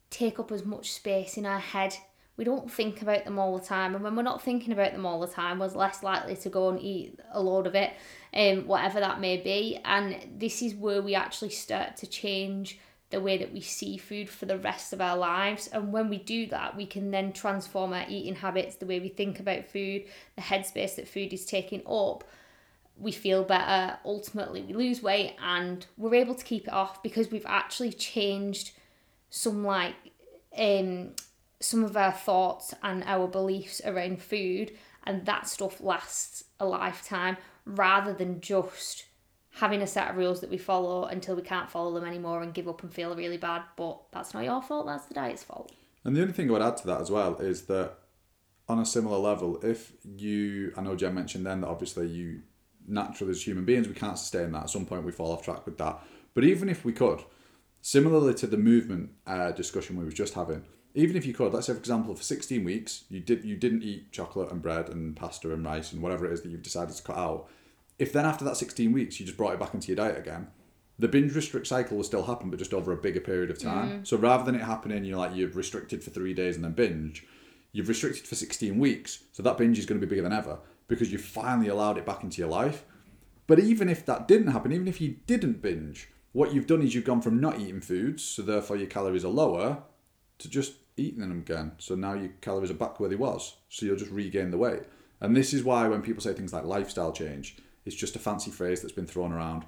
take 0.10 0.40
up 0.40 0.52
as 0.52 0.66
much 0.66 0.92
space 0.92 1.38
in 1.38 1.46
our 1.46 1.60
head. 1.60 1.96
We 2.38 2.44
don't 2.44 2.72
think 2.72 3.02
about 3.02 3.26
them 3.26 3.40
all 3.40 3.58
the 3.58 3.66
time, 3.66 3.96
and 3.96 4.04
when 4.04 4.16
we're 4.16 4.22
not 4.22 4.44
thinking 4.44 4.72
about 4.72 4.92
them 4.92 5.06
all 5.06 5.20
the 5.20 5.28
time, 5.28 5.60
we're 5.60 5.68
less 5.68 6.04
likely 6.04 6.36
to 6.38 6.50
go 6.50 6.70
and 6.70 6.80
eat 6.80 7.20
a 7.32 7.42
load 7.42 7.66
of 7.66 7.74
it, 7.74 7.94
um, 8.34 8.68
whatever 8.68 9.00
that 9.00 9.20
may 9.20 9.38
be. 9.38 9.80
And 9.84 10.18
this 10.38 10.62
is 10.62 10.76
where 10.76 11.02
we 11.02 11.16
actually 11.16 11.50
start 11.50 11.98
to 11.98 12.08
change 12.08 12.80
the 13.10 13.22
way 13.22 13.38
that 13.38 13.54
we 13.54 13.62
see 13.62 13.98
food 13.98 14.30
for 14.30 14.46
the 14.46 14.60
rest 14.60 14.94
of 14.94 15.02
our 15.02 15.18
lives. 15.18 15.68
And 15.68 15.92
when 15.92 16.10
we 16.10 16.18
do 16.18 16.46
that, 16.48 16.76
we 16.76 16.86
can 16.86 17.10
then 17.10 17.34
transform 17.34 17.94
our 17.94 18.06
eating 18.08 18.36
habits, 18.36 18.76
the 18.76 18.86
way 18.86 19.00
we 19.00 19.10
think 19.10 19.40
about 19.40 19.72
food, 19.72 20.04
the 20.36 20.42
headspace 20.44 20.96
that 20.98 21.08
food 21.08 21.34
is 21.34 21.46
taking 21.46 21.82
up 21.88 22.24
we 23.00 23.12
feel 23.12 23.44
better, 23.44 23.98
ultimately 24.06 24.62
we 24.64 24.74
lose 24.74 25.02
weight 25.02 25.36
and 25.42 25.86
we're 25.98 26.16
able 26.16 26.36
to 26.36 26.44
keep 26.44 26.68
it 26.68 26.74
off 26.74 27.04
because 27.04 27.32
we've 27.32 27.46
actually 27.46 27.92
changed 27.92 28.72
some 29.30 29.64
like 29.64 29.96
um 30.58 31.12
some 31.60 31.84
of 31.84 31.98
our 31.98 32.12
thoughts 32.12 32.74
and 32.84 33.04
our 33.06 33.28
beliefs 33.28 33.82
around 33.84 34.22
food 34.22 34.72
and 35.06 35.26
that 35.26 35.48
stuff 35.48 35.82
lasts 35.82 36.44
a 36.60 36.66
lifetime 36.66 37.38
rather 37.66 38.14
than 38.14 38.40
just 38.42 39.06
having 39.52 39.82
a 39.82 39.88
set 39.88 40.10
of 40.10 40.18
rules 40.18 40.42
that 40.42 40.50
we 40.50 40.58
follow 40.58 41.06
until 41.06 41.36
we 41.36 41.42
can't 41.42 41.70
follow 41.70 41.94
them 41.94 42.08
anymore 42.08 42.44
and 42.44 42.54
give 42.54 42.68
up 42.68 42.84
and 42.84 42.94
feel 42.94 43.16
really 43.16 43.38
bad. 43.38 43.64
But 43.76 44.00
that's 44.12 44.34
not 44.34 44.44
your 44.44 44.62
fault 44.62 44.86
that's 44.86 45.06
the 45.06 45.16
diet's 45.16 45.44
fault. 45.44 45.72
And 46.06 46.16
the 46.16 46.22
only 46.22 46.34
thing 46.34 46.50
i 46.50 46.54
would 46.54 46.62
add 46.62 46.78
to 46.78 46.88
that 46.88 47.02
as 47.02 47.12
well 47.12 47.36
is 47.38 47.64
that 47.64 47.94
on 48.70 48.80
a 48.80 48.86
similar 48.86 49.18
level 49.18 49.60
if 49.64 49.94
you 50.04 50.74
i 50.78 50.82
know 50.82 50.96
jen 50.96 51.14
mentioned 51.14 51.46
then 51.46 51.62
that 51.62 51.68
obviously 51.68 52.08
you 52.08 52.42
natural 52.88 53.30
as 53.30 53.46
human 53.46 53.66
beings. 53.66 53.88
We 53.88 53.94
can't 53.94 54.18
sustain 54.18 54.52
that. 54.54 54.64
At 54.64 54.70
some 54.70 54.86
point, 54.86 55.04
we 55.04 55.12
fall 55.12 55.32
off 55.32 55.44
track 55.44 55.66
with 55.66 55.78
that. 55.78 56.00
But 56.34 56.44
even 56.44 56.70
if 56.70 56.86
we 56.86 56.94
could, 56.94 57.24
similarly 57.82 58.34
to 58.36 58.48
the 58.48 58.58
movement 58.58 59.12
uh, 59.26 59.52
discussion 59.52 59.98
we 59.98 60.06
were 60.06 60.12
just 60.12 60.34
having, 60.34 60.64
even 60.94 61.16
if 61.16 61.26
you 61.26 61.34
could, 61.34 61.54
let's 61.54 61.68
say 61.68 61.74
for 61.74 61.80
example, 61.80 62.16
for 62.16 62.24
16 62.24 62.64
weeks, 62.64 63.04
you 63.10 63.20
did 63.20 63.44
you 63.44 63.56
didn't 63.56 63.84
eat 63.84 64.12
chocolate 64.12 64.52
and 64.52 64.62
bread 64.62 64.90
and 64.90 65.16
pasta 65.16 65.54
and 65.54 65.66
rice 65.66 65.92
and 65.94 66.02
whatever 66.02 66.26
it 66.26 66.34
is 66.34 66.42
that 66.42 66.50
you've 66.50 66.64
decided 66.64 66.96
to 66.96 67.04
cut 67.04 67.18
out. 67.18 67.50
If 68.00 68.14
then 68.14 68.26
after 68.26 68.46
that 68.46 68.58
16 68.58 68.92
weeks 68.92 69.20
you 69.20 69.26
just 69.26 69.38
brought 69.38 69.54
it 69.54 69.60
back 69.60 69.74
into 69.74 69.88
your 69.88 69.96
diet 69.96 70.18
again, 70.18 70.48
the 71.00 71.08
binge 71.08 71.36
restrict 71.36 71.68
cycle 71.68 71.98
will 71.98 72.04
still 72.04 72.24
happen, 72.24 72.50
but 72.50 72.60
just 72.60 72.74
over 72.74 72.92
a 72.92 72.98
bigger 72.98 73.20
period 73.20 73.52
of 73.52 73.60
time. 73.60 74.02
Mm. 74.02 74.08
So 74.08 74.18
rather 74.18 74.44
than 74.44 74.56
it 74.56 74.64
happening, 74.64 75.06
you're 75.06 75.18
like 75.18 75.36
you've 75.36 75.56
restricted 75.56 76.04
for 76.04 76.10
three 76.10 76.34
days 76.34 76.56
and 76.56 76.66
then 76.66 76.72
binge, 76.72 77.26
you've 77.72 77.90
restricted 77.90 78.26
for 78.26 78.36
16 78.36 78.78
weeks. 78.80 79.24
So 79.34 79.44
that 79.44 79.58
binge 79.58 79.78
is 79.78 79.86
going 79.86 80.02
to 80.02 80.06
be 80.06 80.10
bigger 80.10 80.24
than 80.24 80.34
ever 80.34 80.58
because 80.88 81.12
you 81.12 81.18
finally 81.18 81.68
allowed 81.68 81.98
it 81.98 82.06
back 82.06 82.24
into 82.24 82.40
your 82.40 82.50
life. 82.50 82.84
But 83.46 83.60
even 83.60 83.90
if 83.90 84.06
that 84.06 84.28
didn't 84.28 84.48
happen, 84.48 84.74
even 84.74 84.88
if 84.88 85.00
you 85.00 85.18
didn't 85.26 85.62
binge, 85.62 86.10
what 86.34 86.54
you've 86.54 86.68
done 86.68 86.82
is 86.82 86.94
you've 86.94 87.06
gone 87.06 87.22
from 87.22 87.40
not 87.40 87.60
eating 87.60 87.82
foods, 87.82 88.24
so 88.24 88.42
therefore 88.42 88.78
your 88.78 88.88
calories 88.88 89.26
are 89.26 89.30
lower, 89.30 89.84
to 90.40 90.50
just 90.50 90.74
eating 90.98 91.22
them 91.22 91.32
again. 91.32 91.72
So 91.78 91.96
now 91.96 92.14
your 92.14 92.30
calories 92.42 92.72
are 92.72 92.76
back 92.76 93.00
where 93.00 93.10
they 93.10 93.16
was. 93.16 93.56
So 93.70 93.86
you'll 93.86 93.96
just 93.96 94.12
regain 94.12 94.52
the 94.52 94.58
weight. 94.58 94.84
And 95.22 95.36
this 95.36 95.54
is 95.54 95.64
why 95.64 95.88
when 95.88 96.02
people 96.02 96.22
say 96.22 96.34
things 96.34 96.54
like 96.54 96.66
lifestyle 96.66 97.12
change, 97.12 97.58
it's 97.86 97.96
just 97.96 98.16
a 98.16 98.20
fancy 98.20 98.52
phrase 98.52 98.82
that's 98.82 98.94
been 98.94 99.08
thrown 99.08 99.32
around. 99.32 99.66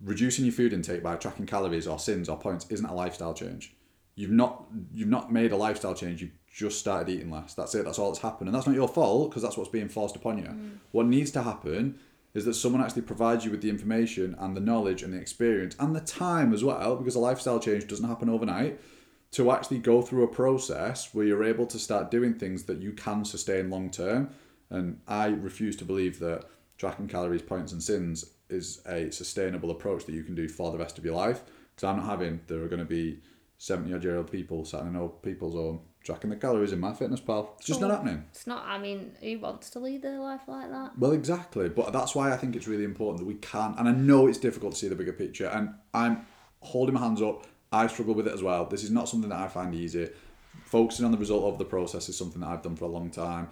Reducing 0.00 0.44
your 0.44 0.52
food 0.52 0.72
intake 0.72 1.02
by 1.02 1.16
tracking 1.16 1.46
calories 1.46 1.86
or 1.86 1.98
sins 1.98 2.28
or 2.28 2.38
points 2.38 2.66
isn't 2.68 2.86
a 2.86 2.94
lifestyle 2.94 3.34
change. 3.34 3.74
You've 4.16 4.30
not 4.30 4.66
you've 4.92 5.08
not 5.08 5.32
made 5.32 5.52
a 5.52 5.56
lifestyle 5.56 5.94
change. 5.94 6.22
You've 6.22 6.38
just 6.52 6.78
started 6.78 7.12
eating 7.12 7.30
less. 7.30 7.54
That's 7.54 7.74
it. 7.74 7.84
That's 7.84 7.98
all 7.98 8.10
that's 8.10 8.22
happened, 8.22 8.48
and 8.48 8.54
that's 8.54 8.66
not 8.66 8.76
your 8.76 8.88
fault 8.88 9.30
because 9.30 9.42
that's 9.42 9.56
what's 9.56 9.70
being 9.70 9.88
forced 9.88 10.14
upon 10.14 10.38
you. 10.38 10.44
Mm. 10.44 10.70
What 10.92 11.06
needs 11.06 11.30
to 11.32 11.42
happen 11.42 11.98
is 12.32 12.44
that 12.44 12.54
someone 12.54 12.82
actually 12.82 13.02
provides 13.02 13.44
you 13.44 13.50
with 13.50 13.62
the 13.62 13.70
information 13.70 14.36
and 14.38 14.56
the 14.56 14.60
knowledge 14.60 15.02
and 15.02 15.12
the 15.12 15.18
experience 15.18 15.76
and 15.78 15.94
the 15.94 16.00
time 16.00 16.52
as 16.52 16.64
well, 16.64 16.96
because 16.96 17.14
a 17.14 17.20
lifestyle 17.20 17.60
change 17.60 17.86
doesn't 17.86 18.08
happen 18.08 18.28
overnight. 18.28 18.80
To 19.32 19.50
actually 19.50 19.78
go 19.78 20.00
through 20.00 20.22
a 20.22 20.28
process 20.28 21.12
where 21.12 21.26
you're 21.26 21.42
able 21.42 21.66
to 21.66 21.76
start 21.76 22.08
doing 22.08 22.34
things 22.34 22.64
that 22.64 22.78
you 22.78 22.92
can 22.92 23.24
sustain 23.24 23.68
long 23.68 23.90
term. 23.90 24.30
And 24.70 25.00
I 25.08 25.26
refuse 25.26 25.74
to 25.78 25.84
believe 25.84 26.20
that 26.20 26.44
tracking 26.78 27.08
calories, 27.08 27.42
points, 27.42 27.72
and 27.72 27.82
sins 27.82 28.24
is 28.48 28.80
a 28.86 29.10
sustainable 29.10 29.72
approach 29.72 30.04
that 30.06 30.12
you 30.12 30.22
can 30.22 30.36
do 30.36 30.48
for 30.48 30.70
the 30.70 30.78
rest 30.78 30.98
of 30.98 31.04
your 31.04 31.16
life. 31.16 31.42
Because 31.74 31.88
I'm 31.88 31.96
not 31.96 32.06
having, 32.06 32.42
there 32.46 32.62
are 32.62 32.68
going 32.68 32.78
to 32.78 32.84
be 32.84 33.18
70 33.64 33.94
odd 33.94 34.04
year 34.04 34.18
old 34.18 34.30
people 34.30 34.62
sat 34.66 34.82
in 34.82 34.88
an 34.88 34.96
old 34.96 35.22
people's 35.22 35.54
home 35.54 35.80
tracking 36.02 36.28
the 36.28 36.36
calories 36.36 36.72
in 36.72 36.82
MyFitnessPal. 36.82 37.48
It's 37.56 37.66
just 37.66 37.80
not 37.80 37.90
happening. 37.90 38.22
It's 38.30 38.46
not. 38.46 38.62
I 38.66 38.76
mean, 38.76 39.16
who 39.22 39.38
wants 39.38 39.70
to 39.70 39.78
lead 39.78 40.02
their 40.02 40.18
life 40.20 40.42
like 40.46 40.70
that? 40.70 40.98
Well, 40.98 41.12
exactly. 41.12 41.70
But 41.70 41.94
that's 41.94 42.14
why 42.14 42.30
I 42.30 42.36
think 42.36 42.56
it's 42.56 42.68
really 42.68 42.84
important 42.84 43.20
that 43.20 43.24
we 43.24 43.36
can. 43.36 43.74
And 43.78 43.88
I 43.88 43.92
know 43.92 44.26
it's 44.26 44.36
difficult 44.36 44.72
to 44.74 44.78
see 44.78 44.88
the 44.88 44.94
bigger 44.94 45.14
picture. 45.14 45.46
And 45.46 45.70
I'm 45.94 46.26
holding 46.60 46.94
my 46.94 47.00
hands 47.00 47.22
up. 47.22 47.46
I 47.72 47.86
struggle 47.86 48.12
with 48.12 48.28
it 48.28 48.34
as 48.34 48.42
well. 48.42 48.66
This 48.66 48.84
is 48.84 48.90
not 48.90 49.08
something 49.08 49.30
that 49.30 49.40
I 49.40 49.48
find 49.48 49.74
easy. 49.74 50.10
Focusing 50.66 51.06
on 51.06 51.12
the 51.12 51.18
result 51.18 51.44
of 51.44 51.56
the 51.56 51.64
process 51.64 52.10
is 52.10 52.18
something 52.18 52.42
that 52.42 52.48
I've 52.48 52.62
done 52.62 52.76
for 52.76 52.84
a 52.84 52.88
long 52.88 53.10
time. 53.10 53.48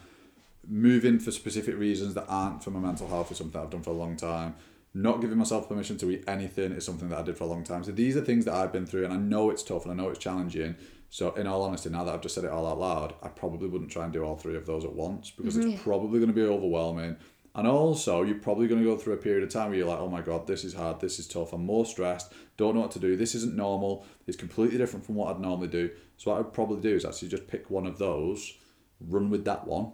Moving 0.69 1.21
for 1.21 1.31
specific 1.31 1.79
reasons 1.79 2.13
that 2.15 2.27
aren't 2.29 2.63
for 2.63 2.71
my 2.71 2.81
mental 2.81 3.09
health 3.09 3.33
is 3.33 3.39
something 3.39 3.59
that 3.59 3.65
I've 3.65 3.71
done 3.71 3.83
for 3.83 3.91
a 3.91 3.95
long 3.95 4.17
time. 4.17 4.57
Not 4.95 5.23
giving 5.23 5.39
myself 5.39 5.69
permission 5.69 5.97
to 5.99 6.11
eat 6.11 6.25
anything 6.29 6.73
is 6.73 6.85
something 6.85 7.09
that 7.09 7.19
I 7.19 7.23
did 7.23 7.39
for 7.39 7.45
a 7.45 7.47
long 7.47 7.65
time. 7.65 7.83
So 7.83 7.93
these 7.93 8.17
are 8.17 8.21
things 8.21 8.45
that 8.45 8.55
I've 8.55 8.73
been 8.73 8.87
through, 8.87 9.05
and 9.05 9.13
I 9.13 9.17
know 9.17 9.49
it's 9.49 9.63
tough 9.63 9.85
and 9.85 9.93
I 9.93 9.95
know 9.95 10.11
it's 10.11 10.19
challenging. 10.19 10.77
So, 11.09 11.33
in 11.35 11.47
all 11.47 11.63
honesty, 11.63 11.91
now 11.91 12.05
that 12.05 12.15
I've 12.15 12.23
just 12.23 12.35
said 12.35 12.45
it 12.45 12.51
all 12.51 12.67
out 12.67 12.79
loud, 12.79 13.15
I 13.23 13.29
probably 13.29 13.69
wouldn't 13.69 13.91
try 13.91 14.05
and 14.05 14.13
do 14.13 14.25
all 14.25 14.37
three 14.37 14.57
of 14.57 14.65
those 14.65 14.85
at 14.85 14.95
once 14.95 15.31
because 15.31 15.59
it's 15.59 15.67
mm-hmm. 15.67 15.83
probably 15.83 16.19
going 16.19 16.33
to 16.33 16.35
be 16.35 16.43
overwhelming. 16.43 17.17
And 17.55 17.67
also, 17.67 18.23
you're 18.23 18.39
probably 18.39 18.67
going 18.67 18.83
to 18.83 18.89
go 18.89 18.97
through 18.97 19.13
a 19.13 19.19
period 19.19 19.43
of 19.45 19.51
time 19.51 19.69
where 19.69 19.79
you're 19.79 19.89
like, 19.89 19.99
oh 19.99 20.09
my 20.09 20.23
God, 20.23 20.47
this 20.47 20.65
is 20.65 20.73
hard, 20.73 21.01
this 21.01 21.19
is 21.19 21.29
tough, 21.29 21.53
I'm 21.53 21.67
more 21.67 21.85
stressed, 21.85 22.33
don't 22.57 22.75
know 22.75 22.81
what 22.81 22.93
to 22.93 22.99
do, 22.99 23.15
this 23.15 23.35
isn't 23.35 23.55
normal, 23.55 24.07
it's 24.27 24.39
completely 24.39 24.79
different 24.79 25.05
from 25.05 25.17
what 25.17 25.35
I'd 25.35 25.41
normally 25.41 25.69
do. 25.69 25.91
So, 26.17 26.31
what 26.31 26.41
I'd 26.41 26.53
probably 26.55 26.81
do 26.81 26.97
is 26.97 27.05
actually 27.05 27.29
just 27.29 27.47
pick 27.47 27.69
one 27.71 27.87
of 27.87 27.99
those, 27.99 28.55
run 29.01 29.29
with 29.29 29.45
that 29.45 29.67
one, 29.67 29.93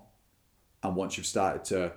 and 0.84 0.94
once 0.94 1.16
you've 1.16 1.26
started 1.26 1.64
to 1.64 1.92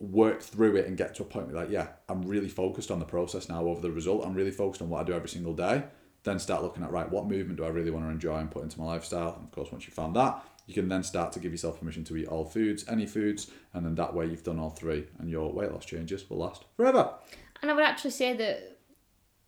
work 0.00 0.40
through 0.40 0.76
it 0.76 0.86
and 0.86 0.96
get 0.96 1.14
to 1.14 1.22
a 1.22 1.26
point 1.26 1.46
where 1.46 1.56
like, 1.56 1.70
yeah, 1.70 1.88
I'm 2.08 2.22
really 2.22 2.48
focused 2.48 2.90
on 2.90 2.98
the 2.98 3.04
process 3.04 3.48
now 3.48 3.64
over 3.66 3.80
the 3.80 3.90
result. 3.90 4.24
I'm 4.24 4.34
really 4.34 4.50
focused 4.50 4.82
on 4.82 4.88
what 4.88 5.02
I 5.02 5.04
do 5.04 5.12
every 5.12 5.28
single 5.28 5.52
day. 5.54 5.84
Then 6.22 6.38
start 6.38 6.62
looking 6.62 6.82
at 6.82 6.90
right, 6.90 7.10
what 7.10 7.26
movement 7.26 7.58
do 7.58 7.64
I 7.64 7.68
really 7.68 7.90
want 7.90 8.06
to 8.06 8.10
enjoy 8.10 8.36
and 8.36 8.50
put 8.50 8.62
into 8.62 8.78
my 8.78 8.86
lifestyle? 8.86 9.34
And 9.36 9.44
of 9.44 9.52
course, 9.52 9.70
once 9.70 9.86
you 9.86 9.92
found 9.92 10.16
that, 10.16 10.44
you 10.66 10.74
can 10.74 10.88
then 10.88 11.02
start 11.02 11.32
to 11.32 11.38
give 11.38 11.52
yourself 11.52 11.78
permission 11.78 12.04
to 12.04 12.16
eat 12.16 12.28
all 12.28 12.44
foods, 12.44 12.84
any 12.88 13.06
foods, 13.06 13.50
and 13.72 13.84
then 13.84 13.94
that 13.96 14.14
way 14.14 14.26
you've 14.26 14.44
done 14.44 14.58
all 14.58 14.70
three, 14.70 15.06
and 15.18 15.30
your 15.30 15.52
weight 15.52 15.72
loss 15.72 15.84
changes 15.84 16.28
will 16.28 16.38
last 16.38 16.64
forever. 16.76 17.14
And 17.62 17.70
I 17.70 17.74
would 17.74 17.84
actually 17.84 18.12
say 18.12 18.34
that 18.36 18.78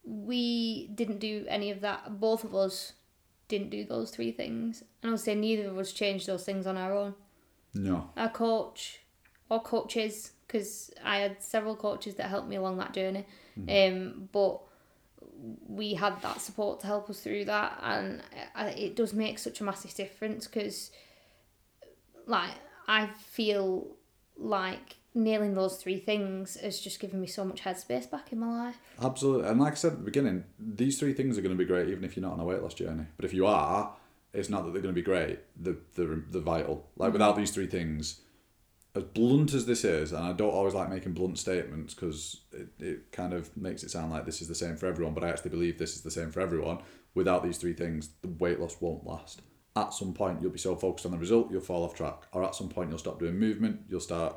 we 0.04 0.88
didn't 0.94 1.18
do 1.18 1.46
any 1.48 1.70
of 1.70 1.80
that. 1.82 2.20
Both 2.20 2.44
of 2.44 2.54
us 2.54 2.94
didn't 3.48 3.70
do 3.70 3.84
those 3.84 4.10
three 4.10 4.32
things. 4.32 4.82
And 5.02 5.10
I 5.10 5.12
would 5.12 5.20
say 5.20 5.34
neither 5.34 5.68
of 5.68 5.78
us 5.78 5.92
changed 5.92 6.26
those 6.26 6.44
things 6.44 6.66
on 6.66 6.76
our 6.76 6.92
own. 6.92 7.14
No, 7.74 8.10
Our 8.16 8.28
coach 8.28 9.00
or 9.48 9.62
coaches, 9.62 10.31
because 10.52 10.90
I 11.02 11.18
had 11.18 11.42
several 11.42 11.76
coaches 11.76 12.16
that 12.16 12.28
helped 12.28 12.48
me 12.48 12.56
along 12.56 12.76
that 12.78 12.92
journey. 12.92 13.24
Um, 13.68 14.28
but 14.32 14.60
we 15.66 15.94
had 15.94 16.20
that 16.22 16.40
support 16.40 16.80
to 16.80 16.86
help 16.86 17.08
us 17.10 17.20
through 17.20 17.46
that, 17.46 17.78
and 17.82 18.22
I- 18.54 18.70
it 18.70 18.96
does 18.96 19.12
make 19.14 19.38
such 19.38 19.60
a 19.60 19.64
massive 19.64 19.94
difference 19.94 20.46
because, 20.46 20.90
like, 22.26 22.52
I 22.86 23.06
feel 23.18 23.96
like 24.36 24.96
nailing 25.14 25.54
those 25.54 25.76
three 25.76 25.98
things 25.98 26.56
has 26.56 26.80
just 26.80 26.98
given 27.00 27.20
me 27.20 27.26
so 27.26 27.44
much 27.44 27.62
headspace 27.62 28.10
back 28.10 28.32
in 28.32 28.38
my 28.38 28.64
life. 28.66 28.76
absolutely. 29.02 29.48
And 29.48 29.60
like 29.60 29.72
I 29.72 29.76
said 29.76 29.92
at 29.92 29.98
the 29.98 30.04
beginning, 30.04 30.44
these 30.58 30.98
three 30.98 31.12
things 31.12 31.36
are 31.36 31.42
going 31.42 31.54
to 31.56 31.58
be 31.58 31.66
great 31.66 31.88
even 31.88 32.02
if 32.04 32.16
you're 32.16 32.22
not 32.22 32.32
on 32.32 32.40
a 32.40 32.44
weight 32.44 32.62
loss 32.62 32.72
journey. 32.74 33.04
But 33.16 33.26
if 33.26 33.34
you 33.34 33.46
are, 33.46 33.94
it's 34.32 34.48
not 34.48 34.64
that 34.64 34.72
they're 34.72 34.80
going 34.80 34.94
to 34.94 34.98
be 34.98 35.04
great. 35.04 35.40
They're, 35.56 35.76
they're, 35.94 36.22
they're 36.30 36.40
vital. 36.40 36.86
Like 36.96 37.12
without 37.12 37.36
these 37.36 37.50
three 37.50 37.66
things, 37.66 38.20
as 38.94 39.04
blunt 39.04 39.54
as 39.54 39.64
this 39.64 39.84
is, 39.84 40.12
and 40.12 40.24
I 40.24 40.32
don't 40.32 40.52
always 40.52 40.74
like 40.74 40.90
making 40.90 41.12
blunt 41.12 41.38
statements 41.38 41.94
because 41.94 42.42
it, 42.52 42.68
it 42.78 43.12
kind 43.12 43.32
of 43.32 43.54
makes 43.56 43.82
it 43.82 43.90
sound 43.90 44.10
like 44.12 44.26
this 44.26 44.42
is 44.42 44.48
the 44.48 44.54
same 44.54 44.76
for 44.76 44.86
everyone, 44.86 45.14
but 45.14 45.24
I 45.24 45.30
actually 45.30 45.50
believe 45.50 45.78
this 45.78 45.96
is 45.96 46.02
the 46.02 46.10
same 46.10 46.30
for 46.30 46.40
everyone. 46.40 46.78
Without 47.14 47.42
these 47.42 47.56
three 47.56 47.72
things, 47.72 48.10
the 48.20 48.28
weight 48.28 48.60
loss 48.60 48.76
won't 48.80 49.06
last. 49.06 49.40
At 49.76 49.94
some 49.94 50.12
point, 50.12 50.42
you'll 50.42 50.50
be 50.50 50.58
so 50.58 50.76
focused 50.76 51.06
on 51.06 51.12
the 51.12 51.18
result, 51.18 51.50
you'll 51.50 51.62
fall 51.62 51.84
off 51.84 51.94
track. 51.94 52.24
Or 52.32 52.44
at 52.44 52.54
some 52.54 52.68
point, 52.68 52.90
you'll 52.90 52.98
stop 52.98 53.18
doing 53.18 53.38
movement, 53.38 53.80
you'll 53.88 54.00
start 54.00 54.36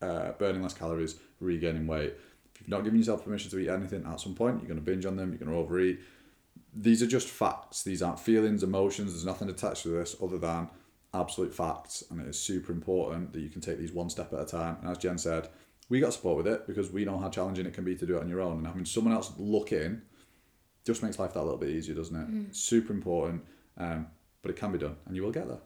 uh, 0.00 0.32
burning 0.32 0.62
less 0.62 0.74
calories, 0.74 1.16
regaining 1.40 1.88
weight. 1.88 2.14
If 2.54 2.60
you've 2.60 2.68
not 2.68 2.84
given 2.84 2.98
yourself 2.98 3.24
permission 3.24 3.50
to 3.50 3.58
eat 3.58 3.68
anything 3.68 4.04
at 4.06 4.20
some 4.20 4.36
point, 4.36 4.58
you're 4.58 4.68
going 4.68 4.78
to 4.78 4.84
binge 4.84 5.04
on 5.04 5.16
them, 5.16 5.30
you're 5.30 5.38
going 5.38 5.50
to 5.50 5.58
overeat. 5.58 5.98
These 6.74 7.02
are 7.02 7.06
just 7.08 7.28
facts. 7.28 7.82
These 7.82 8.02
aren't 8.02 8.20
feelings, 8.20 8.62
emotions. 8.62 9.12
There's 9.12 9.24
nothing 9.24 9.48
attached 9.48 9.82
to 9.82 9.88
this 9.88 10.14
other 10.22 10.38
than 10.38 10.68
absolute 11.14 11.54
facts. 11.54 12.04
And 12.10 12.20
it 12.20 12.26
is 12.28 12.38
super 12.38 12.72
important 12.72 13.32
that 13.32 13.40
you 13.40 13.48
can 13.50 13.60
take 13.60 13.78
these 13.78 13.92
one 13.92 14.10
step 14.10 14.32
at 14.32 14.40
a 14.40 14.44
time. 14.46 14.76
And 14.82 14.90
as 14.90 14.98
Jen 14.98 15.18
said, 15.18 15.48
we 15.88 16.00
got 16.00 16.12
support 16.12 16.36
with 16.36 16.46
it 16.46 16.66
because 16.66 16.90
we 16.92 17.04
know 17.04 17.18
how 17.18 17.28
challenging 17.30 17.66
it 17.66 17.72
can 17.74 17.84
be 17.84 17.96
to 17.96 18.06
do 18.06 18.16
it 18.16 18.20
on 18.20 18.28
your 18.28 18.40
own. 18.40 18.58
And 18.58 18.66
having 18.66 18.84
someone 18.84 19.14
else 19.14 19.32
look 19.38 19.72
in 19.72 20.02
just 20.84 21.02
makes 21.02 21.18
life 21.18 21.34
that 21.34 21.42
little 21.42 21.58
bit 21.58 21.70
easier, 21.70 21.94
doesn't 21.94 22.16
it? 22.48 22.54
Super 22.56 22.92
important. 22.92 23.44
Um, 23.76 24.06
but 24.42 24.50
it 24.50 24.56
can 24.56 24.72
be 24.72 24.78
done 24.78 24.96
and 25.06 25.16
you 25.16 25.22
will 25.22 25.32
get 25.32 25.48
there. 25.48 25.60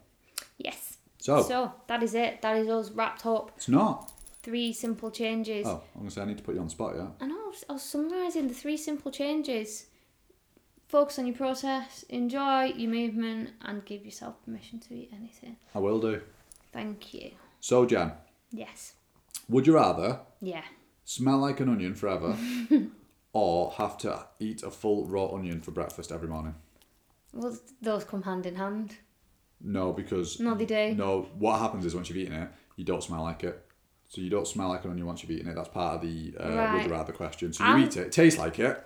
Yes. 0.58 0.96
So, 1.18 1.42
So 1.42 1.72
that 1.86 2.02
is 2.02 2.14
it. 2.14 2.42
That 2.42 2.56
is 2.56 2.68
us 2.68 2.90
wrapped 2.90 3.26
up. 3.26 3.52
it's 3.56 3.68
not. 3.68 4.12
Three 4.42 4.72
simple 4.72 5.10
changes. 5.10 5.66
Oh, 5.66 5.82
I'm 5.94 6.00
going 6.00 6.08
to 6.08 6.14
say 6.14 6.20
I 6.22 6.24
need 6.24 6.38
to 6.38 6.42
put 6.42 6.54
you 6.54 6.60
on 6.60 6.66
the 6.66 6.70
spot, 6.72 6.94
yeah? 6.96 7.06
I 7.20 7.26
know. 7.26 7.36
I 7.44 7.48
was, 7.48 7.64
I 7.68 7.72
was 7.74 7.82
summarising 7.82 8.48
the 8.48 8.54
three 8.54 8.76
simple 8.76 9.12
changes. 9.12 9.86
Focus 10.92 11.18
on 11.18 11.26
your 11.26 11.34
process, 11.34 12.02
enjoy 12.10 12.64
your 12.64 12.90
movement, 12.90 13.48
and 13.62 13.82
give 13.86 14.04
yourself 14.04 14.34
permission 14.44 14.78
to 14.78 14.92
eat 14.94 15.10
anything. 15.16 15.56
I 15.74 15.78
will 15.78 15.98
do. 15.98 16.20
Thank 16.70 17.14
you. 17.14 17.30
So, 17.60 17.86
Jen, 17.86 18.12
Yes. 18.50 18.92
would 19.48 19.66
you 19.66 19.72
rather 19.74 20.20
Yeah. 20.42 20.64
smell 21.04 21.38
like 21.38 21.60
an 21.60 21.70
onion 21.70 21.94
forever 21.94 22.36
or 23.32 23.70
have 23.72 23.96
to 23.98 24.26
eat 24.38 24.62
a 24.62 24.70
full 24.70 25.06
raw 25.06 25.28
onion 25.28 25.62
for 25.62 25.70
breakfast 25.70 26.12
every 26.12 26.28
morning? 26.28 26.56
Well, 27.32 27.56
those 27.80 28.04
come 28.04 28.24
hand 28.24 28.44
in 28.44 28.56
hand. 28.56 28.96
No, 29.62 29.94
because 29.94 30.38
No, 30.40 30.54
they 30.54 30.66
do. 30.66 30.94
no. 30.94 31.22
What 31.38 31.58
happens 31.58 31.86
is 31.86 31.94
once 31.94 32.10
you've 32.10 32.18
eaten 32.18 32.34
it, 32.34 32.50
you 32.76 32.84
don't 32.84 33.02
smell 33.02 33.22
like 33.22 33.44
it. 33.44 33.66
So 34.10 34.20
you 34.20 34.28
don't 34.28 34.46
smell 34.46 34.68
like 34.68 34.84
an 34.84 34.90
onion 34.90 35.06
once 35.06 35.22
you've 35.22 35.30
eaten 35.30 35.48
it. 35.48 35.54
That's 35.54 35.70
part 35.70 35.94
of 35.94 36.00
the 36.02 36.36
uh, 36.38 36.48
would 36.50 36.54
Right. 36.58 36.84
you 36.84 36.92
rather 36.92 37.14
question. 37.14 37.50
So 37.54 37.64
you 37.64 37.70
I'm- 37.70 37.82
eat 37.82 37.96
it, 37.96 38.08
it 38.08 38.12
tastes 38.12 38.38
like 38.38 38.58
it, 38.58 38.84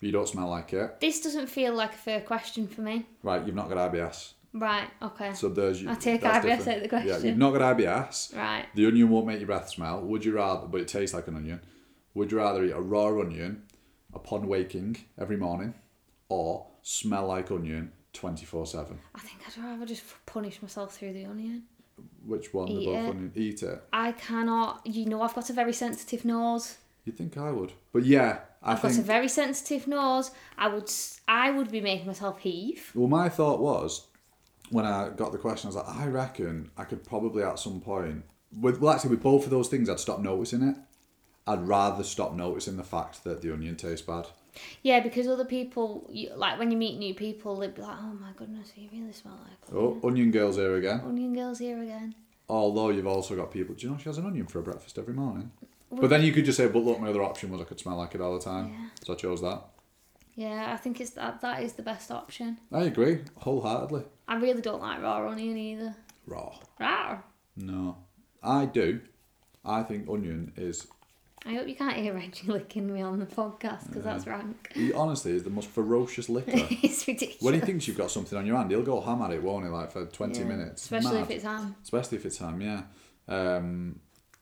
you 0.00 0.12
don't 0.12 0.28
smell 0.28 0.48
like 0.48 0.72
it. 0.72 1.00
This 1.00 1.20
doesn't 1.20 1.48
feel 1.48 1.74
like 1.74 1.94
a 1.94 1.98
fair 1.98 2.20
question 2.20 2.66
for 2.66 2.80
me. 2.80 3.06
Right, 3.22 3.44
you've 3.44 3.54
not 3.54 3.68
got 3.68 3.92
IBS. 3.92 4.32
Right. 4.52 4.88
Okay. 5.00 5.32
So 5.34 5.48
there's 5.48 5.80
you. 5.80 5.90
I 5.90 5.94
take 5.94 6.22
IBS 6.22 6.42
different. 6.42 6.68
out 6.68 6.84
of 6.84 6.90
the 6.90 7.08
Yeah, 7.08 7.18
you've 7.18 7.38
not 7.38 7.52
got 7.52 7.76
IBS. 7.76 8.34
right. 8.36 8.66
The 8.74 8.86
onion 8.86 9.08
won't 9.08 9.26
make 9.26 9.38
your 9.38 9.46
breath 9.46 9.68
smell. 9.68 10.00
Would 10.00 10.24
you 10.24 10.32
rather, 10.32 10.66
but 10.66 10.80
it 10.80 10.88
tastes 10.88 11.14
like 11.14 11.28
an 11.28 11.36
onion. 11.36 11.60
Would 12.14 12.32
you 12.32 12.38
rather 12.38 12.64
eat 12.64 12.72
a 12.72 12.80
raw 12.80 13.08
onion 13.20 13.62
upon 14.12 14.48
waking 14.48 14.96
every 15.18 15.36
morning 15.36 15.74
or 16.28 16.66
smell 16.82 17.28
like 17.28 17.50
onion 17.52 17.92
24 18.12 18.66
7? 18.66 18.98
I 19.14 19.20
think 19.20 19.38
I'd 19.46 19.62
rather 19.62 19.86
just 19.86 20.02
punish 20.26 20.60
myself 20.60 20.96
through 20.96 21.12
the 21.12 21.26
onion. 21.26 21.64
Which 22.26 22.52
one? 22.52 22.68
Eat 22.68 22.86
both 22.86 22.96
it. 22.96 23.08
onion. 23.10 23.32
Eat 23.36 23.62
it. 23.62 23.82
I 23.92 24.12
cannot. 24.12 24.84
You 24.84 25.06
know, 25.06 25.22
I've 25.22 25.34
got 25.34 25.48
a 25.50 25.52
very 25.52 25.72
sensitive 25.72 26.24
nose. 26.24 26.78
You'd 27.04 27.16
think 27.16 27.36
I 27.36 27.50
would. 27.50 27.72
But 27.92 28.04
yeah, 28.04 28.40
I 28.62 28.72
I've 28.72 28.82
got 28.82 28.96
a 28.96 29.02
very 29.02 29.28
sensitive 29.28 29.86
nose. 29.86 30.30
I 30.58 30.68
would. 30.68 30.90
I 31.26 31.50
would 31.50 31.70
be 31.70 31.80
making 31.80 32.06
myself 32.06 32.40
heave. 32.40 32.92
Well, 32.94 33.08
my 33.08 33.28
thought 33.28 33.60
was 33.60 34.06
when 34.70 34.84
I 34.84 35.10
got 35.10 35.32
the 35.32 35.38
question, 35.38 35.68
I 35.68 35.74
was 35.74 35.76
like, 35.76 35.96
I 35.96 36.06
reckon 36.06 36.70
I 36.76 36.84
could 36.84 37.04
probably 37.04 37.42
at 37.42 37.58
some 37.58 37.80
point. 37.80 38.24
With, 38.52 38.80
well, 38.80 38.94
actually, 38.94 39.10
with 39.10 39.22
both 39.22 39.44
of 39.44 39.50
those 39.50 39.68
things, 39.68 39.88
I'd 39.88 40.00
stop 40.00 40.20
noticing 40.20 40.62
it. 40.62 40.76
I'd 41.46 41.66
rather 41.66 42.04
stop 42.04 42.34
noticing 42.34 42.76
the 42.76 42.84
fact 42.84 43.24
that 43.24 43.42
the 43.42 43.52
onion 43.52 43.76
tastes 43.76 44.06
bad. 44.06 44.26
Yeah, 44.82 45.00
because 45.00 45.28
other 45.28 45.44
people, 45.44 46.08
you, 46.12 46.32
like 46.34 46.58
when 46.58 46.70
you 46.70 46.76
meet 46.76 46.98
new 46.98 47.14
people, 47.14 47.56
they'd 47.56 47.74
be 47.74 47.82
like, 47.82 47.96
"Oh 47.98 48.14
my 48.20 48.32
goodness, 48.36 48.72
you 48.76 48.88
really 48.92 49.12
smell 49.12 49.38
like 49.42 49.74
oh, 49.74 49.78
onion." 49.78 50.00
Oh, 50.02 50.08
onion 50.08 50.30
girls 50.32 50.56
here 50.56 50.76
again. 50.76 51.00
onion 51.04 51.34
girls 51.34 51.58
here 51.58 51.80
again." 51.80 52.14
Although 52.48 52.90
you've 52.90 53.06
also 53.06 53.36
got 53.36 53.52
people, 53.52 53.76
do 53.76 53.86
you 53.86 53.92
know 53.92 53.98
she 53.98 54.08
has 54.08 54.18
an 54.18 54.26
onion 54.26 54.46
for 54.46 54.58
a 54.58 54.62
breakfast 54.62 54.98
every 54.98 55.14
morning? 55.14 55.52
But 55.90 56.08
then 56.10 56.22
you 56.22 56.32
could 56.32 56.44
just 56.44 56.56
say, 56.56 56.68
but 56.68 56.84
look, 56.84 57.00
my 57.00 57.08
other 57.08 57.22
option 57.22 57.50
was 57.50 57.60
I 57.60 57.64
could 57.64 57.80
smell 57.80 57.96
like 57.96 58.14
it 58.14 58.20
all 58.20 58.38
the 58.38 58.44
time. 58.44 58.68
Yeah. 58.72 58.88
So 59.04 59.12
I 59.12 59.16
chose 59.16 59.40
that. 59.42 59.62
Yeah, 60.36 60.70
I 60.72 60.76
think 60.76 61.00
it's 61.00 61.10
that. 61.10 61.40
That 61.40 61.62
is 61.62 61.72
the 61.72 61.82
best 61.82 62.10
option. 62.10 62.58
I 62.72 62.84
agree 62.84 63.20
wholeheartedly. 63.36 64.04
I 64.28 64.36
really 64.36 64.62
don't 64.62 64.80
like 64.80 65.02
raw 65.02 65.28
onion 65.28 65.56
either. 65.58 65.94
Raw. 66.26 66.54
Raw. 66.78 67.18
No, 67.56 67.96
I 68.42 68.66
do. 68.66 69.00
I 69.64 69.82
think 69.82 70.08
onion 70.08 70.52
is. 70.56 70.86
I 71.44 71.54
hope 71.54 71.66
you 71.68 71.74
can't 71.74 71.96
hear 71.96 72.14
Reggie 72.14 72.46
licking 72.52 72.92
me 72.92 73.00
on 73.02 73.18
the 73.18 73.26
podcast 73.26 73.86
because 73.88 74.04
that's 74.04 74.26
rank. 74.26 74.70
He 74.74 74.92
honestly 74.92 75.32
is 75.32 75.42
the 75.42 75.50
most 75.50 75.68
ferocious 75.70 76.28
licker. 76.28 76.52
it's 76.54 77.06
ridiculous. 77.08 77.42
when 77.42 77.54
he 77.54 77.60
thinks 77.60 77.88
you've 77.88 77.96
got 77.98 78.10
something 78.10 78.38
on 78.38 78.46
your 78.46 78.56
hand, 78.56 78.70
he'll 78.70 78.82
go 78.82 79.00
ham 79.00 79.22
at 79.22 79.32
it, 79.32 79.42
won't 79.42 79.64
he? 79.64 79.70
Like 79.70 79.90
for 79.90 80.06
twenty 80.06 80.40
Yeah, 80.40 80.46
minutes. 80.46 80.82
Especially 80.82 81.14
Mad. 81.14 81.22
if 81.22 81.30
it's 81.30 81.44
ham. 81.44 81.74
especially 81.82 82.18
if 82.18 82.26
it's 82.26 82.38
ham. 82.38 82.60
Yeah. 82.60 82.82
Um, 83.28 84.00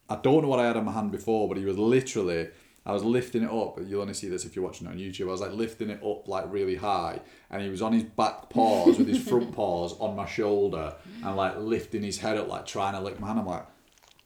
I 0.08 0.16
don't 0.16 0.42
know 0.42 0.48
what 0.48 0.60
I 0.60 0.66
had 0.66 0.76
on 0.76 0.84
my 0.84 0.92
hand 0.92 1.12
before, 1.12 1.48
but 1.48 1.56
he 1.56 1.64
was 1.64 1.78
literally. 1.78 2.48
I 2.86 2.92
was 2.92 3.04
lifting 3.04 3.42
it 3.42 3.50
up. 3.50 3.78
You'll 3.84 4.00
only 4.00 4.14
see 4.14 4.28
this 4.28 4.46
if 4.46 4.56
you're 4.56 4.64
watching 4.64 4.86
it 4.86 4.90
on 4.90 4.96
YouTube. 4.96 5.28
I 5.28 5.32
was 5.32 5.42
like 5.42 5.52
lifting 5.52 5.90
it 5.90 6.02
up 6.02 6.26
like 6.26 6.46
really 6.48 6.76
high, 6.76 7.20
and 7.50 7.60
he 7.60 7.68
was 7.68 7.82
on 7.82 7.92
his 7.92 8.04
back 8.04 8.48
paws 8.48 8.96
with 8.96 9.08
his 9.08 9.22
front 9.28 9.52
paws 9.52 9.94
on 10.00 10.16
my 10.16 10.24
shoulder, 10.26 10.94
and 11.22 11.36
like 11.36 11.58
lifting 11.58 12.02
his 12.02 12.18
head 12.18 12.38
up, 12.38 12.48
like 12.48 12.64
trying 12.64 12.94
to 12.94 13.00
lick 13.00 13.20
my 13.20 13.26
hand. 13.26 13.40
I'm 13.40 13.46
like, 13.46 13.66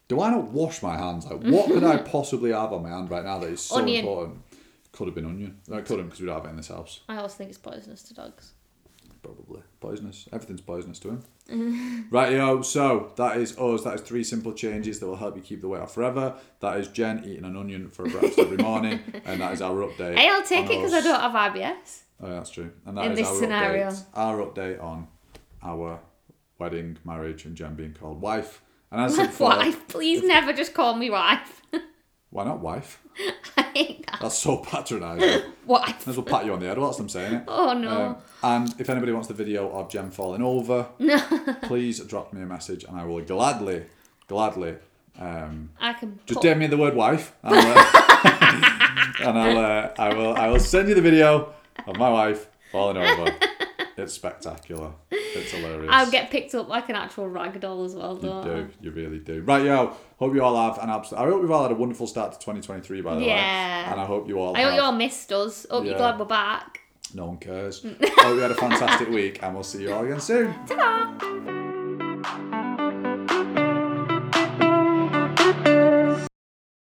do 0.07 0.21
I 0.21 0.29
not 0.29 0.45
wash 0.51 0.81
my 0.81 0.95
hands? 0.95 1.25
Like, 1.25 1.41
what 1.41 1.67
could 1.67 1.83
I 1.83 1.97
possibly 1.97 2.51
have 2.51 2.71
on 2.71 2.83
my 2.83 2.89
hand 2.89 3.09
right 3.09 3.25
now 3.25 3.39
that 3.39 3.49
is 3.49 3.61
so 3.61 3.77
Onion. 3.77 4.05
important? 4.05 4.41
Could 4.93 5.07
have 5.07 5.15
been 5.15 5.25
onion. 5.25 5.59
No, 5.67 5.77
it 5.77 5.85
couldn't 5.85 6.05
because 6.05 6.21
we 6.21 6.27
don't 6.27 6.35
have 6.35 6.45
it 6.45 6.49
in 6.49 6.57
this 6.57 6.67
house. 6.67 7.01
I 7.09 7.17
also 7.17 7.35
think 7.35 7.49
it's 7.49 7.57
poisonous 7.57 8.03
to 8.03 8.13
dogs. 8.13 8.53
Probably 9.23 9.61
poisonous. 9.83 10.27
Everything's 10.31 10.61
poisonous 10.61 10.99
to 10.99 11.09
him. 11.09 12.07
right, 12.11 12.31
yo. 12.31 12.61
So 12.61 13.11
that 13.17 13.37
is 13.37 13.57
us. 13.57 13.83
That 13.83 13.95
is 13.95 14.01
three 14.01 14.23
simple 14.23 14.53
changes 14.53 14.99
that 14.99 15.05
will 15.07 15.17
help 15.17 15.35
you 15.35 15.41
keep 15.41 15.61
the 15.61 15.67
weight 15.67 15.81
off 15.81 15.93
forever. 15.93 16.35
That 16.61 16.79
is 16.79 16.87
Jen 16.87 17.23
eating 17.25 17.43
an 17.45 17.55
onion 17.57 17.89
for 17.89 18.03
breakfast 18.09 18.39
every 18.39 18.57
morning, 18.69 19.01
and 19.25 19.41
that 19.41 19.53
is 19.53 19.61
our 19.61 19.85
update. 19.87 20.17
Hey, 20.17 20.29
I'll 20.29 20.43
take 20.43 20.65
it 20.65 20.69
because 20.69 20.93
I 20.93 21.01
don't 21.01 21.19
have 21.19 21.53
IBS. 21.53 22.01
Oh, 22.21 22.27
yeah, 22.27 22.33
that's 22.35 22.49
true. 22.49 22.71
And 22.85 22.97
that 22.97 23.05
In 23.05 23.11
is 23.11 23.17
this 23.19 23.27
our 23.27 23.35
scenario. 23.35 23.87
Update, 23.87 24.05
our 24.15 24.37
update 24.45 24.83
on 24.83 25.07
our 25.61 25.99
wedding, 26.57 26.97
marriage, 27.03 27.45
and 27.45 27.55
Jen 27.55 27.75
being 27.75 27.93
called 27.93 28.21
wife. 28.21 28.61
And 28.91 29.01
as 29.01 29.17
before, 29.27 29.49
wife, 29.49 29.87
please 29.89 30.23
never 30.23 30.53
just 30.53 30.73
call 30.73 30.95
me 30.95 31.09
wife. 31.09 31.61
Why 32.33 32.43
not 32.45 32.59
wife? 32.61 32.99
I 33.57 33.61
hate 33.75 34.05
that. 34.07 34.19
That's 34.19 34.37
so 34.39 34.57
patronising. 34.57 35.43
Wife. 35.67 35.87
Might 35.87 36.07
as 36.07 36.17
well 36.17 36.25
pat 36.25 36.45
you 36.45 36.53
on 36.53 36.59
the 36.59 36.65
head 36.67 36.79
whilst 36.79 36.99
I'm 36.99 37.07
saying 37.07 37.33
it. 37.35 37.43
Oh 37.47 37.73
no. 37.73 38.17
Um, 38.41 38.63
and 38.65 38.75
if 38.81 38.89
anybody 38.89 39.11
wants 39.11 39.27
the 39.27 39.35
video 39.35 39.69
of 39.69 39.87
Jen 39.89 40.09
falling 40.09 40.41
over, 40.41 40.87
please 41.63 41.99
drop 41.99 42.33
me 42.33 42.41
a 42.41 42.45
message 42.45 42.85
and 42.85 42.97
I 42.97 43.05
will 43.05 43.21
gladly, 43.21 43.85
gladly, 44.27 44.75
um, 45.19 45.69
I 45.79 45.93
can. 45.93 46.19
just 46.25 46.41
put- 46.41 46.49
DM 46.49 46.57
me 46.57 46.67
the 46.67 46.75
word 46.77 46.95
wife, 46.95 47.33
and, 47.43 47.53
uh, 47.55 49.25
and 49.27 49.37
I'll, 49.39 49.57
uh, 49.57 49.89
I 49.99 50.13
will, 50.15 50.33
I 50.35 50.47
will 50.47 50.59
send 50.59 50.89
you 50.89 50.95
the 50.95 51.01
video 51.03 51.53
of 51.85 51.97
my 51.97 52.09
wife 52.09 52.47
falling 52.71 52.97
over. 52.97 53.31
It's 53.95 54.13
spectacular. 54.13 54.91
It's 55.35 55.51
hilarious. 55.51 55.89
I'll 55.91 56.09
get 56.11 56.29
picked 56.31 56.53
up 56.55 56.67
like 56.69 56.89
an 56.89 56.95
actual 56.95 57.27
rag 57.27 57.59
doll 57.59 57.83
as 57.83 57.95
well, 57.95 58.15
though. 58.15 58.39
You 58.43 58.49
don't 58.51 58.73
you 58.81 58.91
really 58.91 59.19
do. 59.19 59.41
Right, 59.41 59.65
yo. 59.65 59.93
Hope 60.19 60.33
you 60.33 60.43
all 60.43 60.55
have 60.71 60.81
an 60.83 60.89
absolute. 60.89 61.19
I 61.21 61.25
hope 61.25 61.41
we've 61.41 61.51
all 61.51 61.63
had 61.63 61.71
a 61.71 61.75
wonderful 61.75 62.07
start 62.07 62.33
to 62.33 62.39
2023, 62.39 63.01
by 63.01 63.13
the 63.15 63.19
way. 63.21 63.27
Yeah. 63.27 63.91
And 63.91 63.99
I 63.99 64.05
hope 64.05 64.27
you 64.27 64.39
all. 64.39 64.55
I? 64.55 64.59
I 64.59 64.63
hope 64.63 64.71
have- 64.71 64.77
you 64.79 64.85
all 64.85 64.91
missed 64.93 65.31
us. 65.33 65.65
Hope 65.69 65.83
Yeah. 65.83 65.89
you're 65.91 65.97
glad 65.99 66.19
we're 66.19 66.25
back. 66.25 66.79
No 67.15 67.25
one 67.27 67.37
cares. 67.37 67.81
Mm. 67.81 67.97
hope 68.09 68.35
you 68.35 68.41
had 68.41 68.51
a 68.51 68.55
fantastic 68.55 69.09
week, 69.19 69.39
and 69.43 69.53
we'll 69.53 69.63
see 69.63 69.83
you 69.83 69.93
all 69.93 70.03
again 70.05 70.19
soon. 70.19 70.53
Ta-da! 70.65 71.62